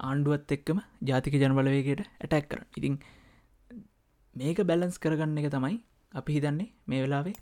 ආණ්ඩුවත් 0.00 0.52
එක්කම 0.52 0.78
ජාතික 1.02 1.34
ජනබලවේගේට 1.34 2.02
ඇටැක් 2.20 2.46
කරන 2.48 2.64
ඉතින් 2.76 2.94
මේක 4.36 4.58
බැලන්ස් 4.62 4.98
කරගන්න 4.98 5.38
එක 5.38 5.50
තමයි 5.50 5.78
අපි 6.12 6.32
හිතන්නේ 6.36 6.68
මේ 6.86 7.02
වෙලාවේ 7.02 7.34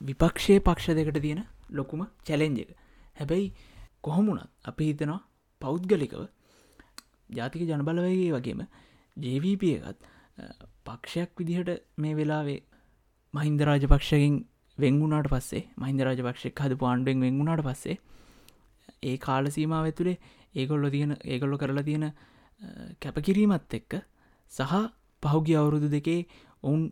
විපක්ෂය 0.00 0.58
පක්ෂ 0.60 0.96
දෙකට 0.96 1.20
තියෙන 1.20 1.44
ලොකුම 1.70 2.06
චැලෙන්ජ 2.24 2.58
එක. 2.60 2.70
හැබැයි 3.16 3.52
කොහොමුණත් 4.02 4.50
අපි 4.64 4.84
හිතනවා 4.90 5.20
පෞද්ගලිකව 5.60 6.26
ජාතික 7.30 7.62
ජනබලවගේ 7.64 8.32
වගේම 8.34 8.60
ජවප 9.16 9.62
එකත් 9.78 10.00
පක්ෂයක් 10.86 11.30
විදිහට 11.38 11.70
මේ 11.96 12.14
වෙලාවේ 12.14 12.60
මහින්ද 13.34 13.60
රාජපක්ෂකින් 13.62 14.36
වෙංගුණට 14.78 15.28
පස්සේ 15.28 15.64
මහින්ද 15.78 16.00
රාජපක්ෂක් 16.02 16.60
හද 16.60 16.76
පාන්ඩුවෙන් 16.76 17.20
වෙංගුණට 17.20 17.64
පස්සේ 17.64 17.96
ඒ 19.02 19.16
කාල 19.18 19.48
සීමාව 19.50 19.84
ඇතුළේ 19.86 20.18
ඒගොල්ලො 20.54 20.90
තියෙන 20.90 21.16
ඒගොල්ලො 21.24 21.56
කරලා 21.58 21.84
තියෙන 21.84 22.04
අ, 22.04 22.12
කැපකිරීමත් 23.00 23.74
එක්ක 23.74 23.92
සහ 24.52 24.74
පහුගිය 25.26 25.56
අවුරුදු 25.56 25.88
දෙකේ 25.88 26.20
ඔවුන් 26.62 26.82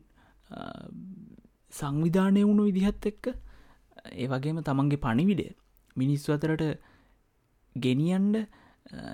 සංවිධානය 1.73 2.43
වුණු 2.43 2.65
විදිහත් 2.69 3.07
එක්ක 3.07 3.25
ඒ 4.15 4.27
වගේම 4.27 4.59
තමන්ගේ 4.63 5.03
පණිවිඩය 5.05 5.47
මිනිස්සු 5.97 6.29
අතරට 6.33 6.65
ගෙනියන්ඩ 7.77 8.37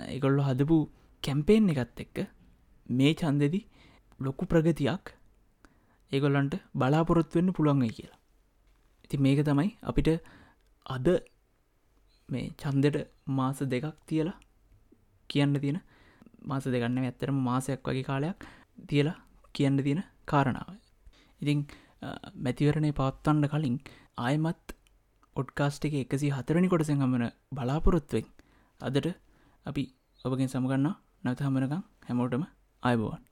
එකොල්ලො 0.08 0.42
හදපු 0.42 0.78
කැම්පේෙන් 1.22 1.72
එකත් 1.74 2.04
එක්ක 2.04 2.18
මේ 2.86 3.12
චන්දෙදි 3.14 3.60
ලොකු 4.20 4.44
ප්‍රගතියක් 4.46 5.14
ඒගොල්ලන්ට 6.12 6.54
බලාපොරොත්තු 6.74 7.38
වෙන්න 7.38 7.52
පුළුවන්ගයි 7.52 7.90
කියලා. 7.90 8.18
ඉති 9.04 9.16
මේක 9.18 9.40
තමයි 9.40 9.68
අපිට 9.82 10.08
අද 10.86 11.06
මේ 12.28 12.46
චන්දෙට 12.54 12.96
මාස 13.28 13.58
දෙකක් 13.64 13.86
තියලා 14.06 14.38
කියන්න 15.30 15.54
තියෙන 15.56 15.78
මාස 16.42 16.64
දෙගන්න 16.66 16.98
ඇත්තරම 17.00 17.38
මාසයක් 17.40 17.80
වගේ 17.84 18.02
කාලයක් 18.02 18.38
තියලා 18.78 19.16
කියන්න 19.54 19.78
තියෙන 19.78 20.02
කාරණාව. 20.26 20.68
ඉතිං 21.40 21.60
මැතිවරණය 22.38 22.92
පවත්වන්න 22.92 23.48
කලින් 23.48 23.76
ආයමත් 24.18 24.76
ඔඩ්කාස්ට 25.36 25.84
එක 25.84 25.96
එකසි 25.96 26.30
හතරණි 26.30 26.68
කොටසෙන් 26.68 27.02
හමන 27.02 27.26
බලාපොරොත්තුවෙන් 27.52 28.28
අදට 28.80 29.08
අපි 29.66 29.84
ඔබගෙන් 30.24 30.48
සමගන්න 30.48 30.94
නැත 31.24 31.40
හමනකම් 31.40 31.82
හැමෝටම 32.06 32.44
අයිබෝවන් 32.82 33.29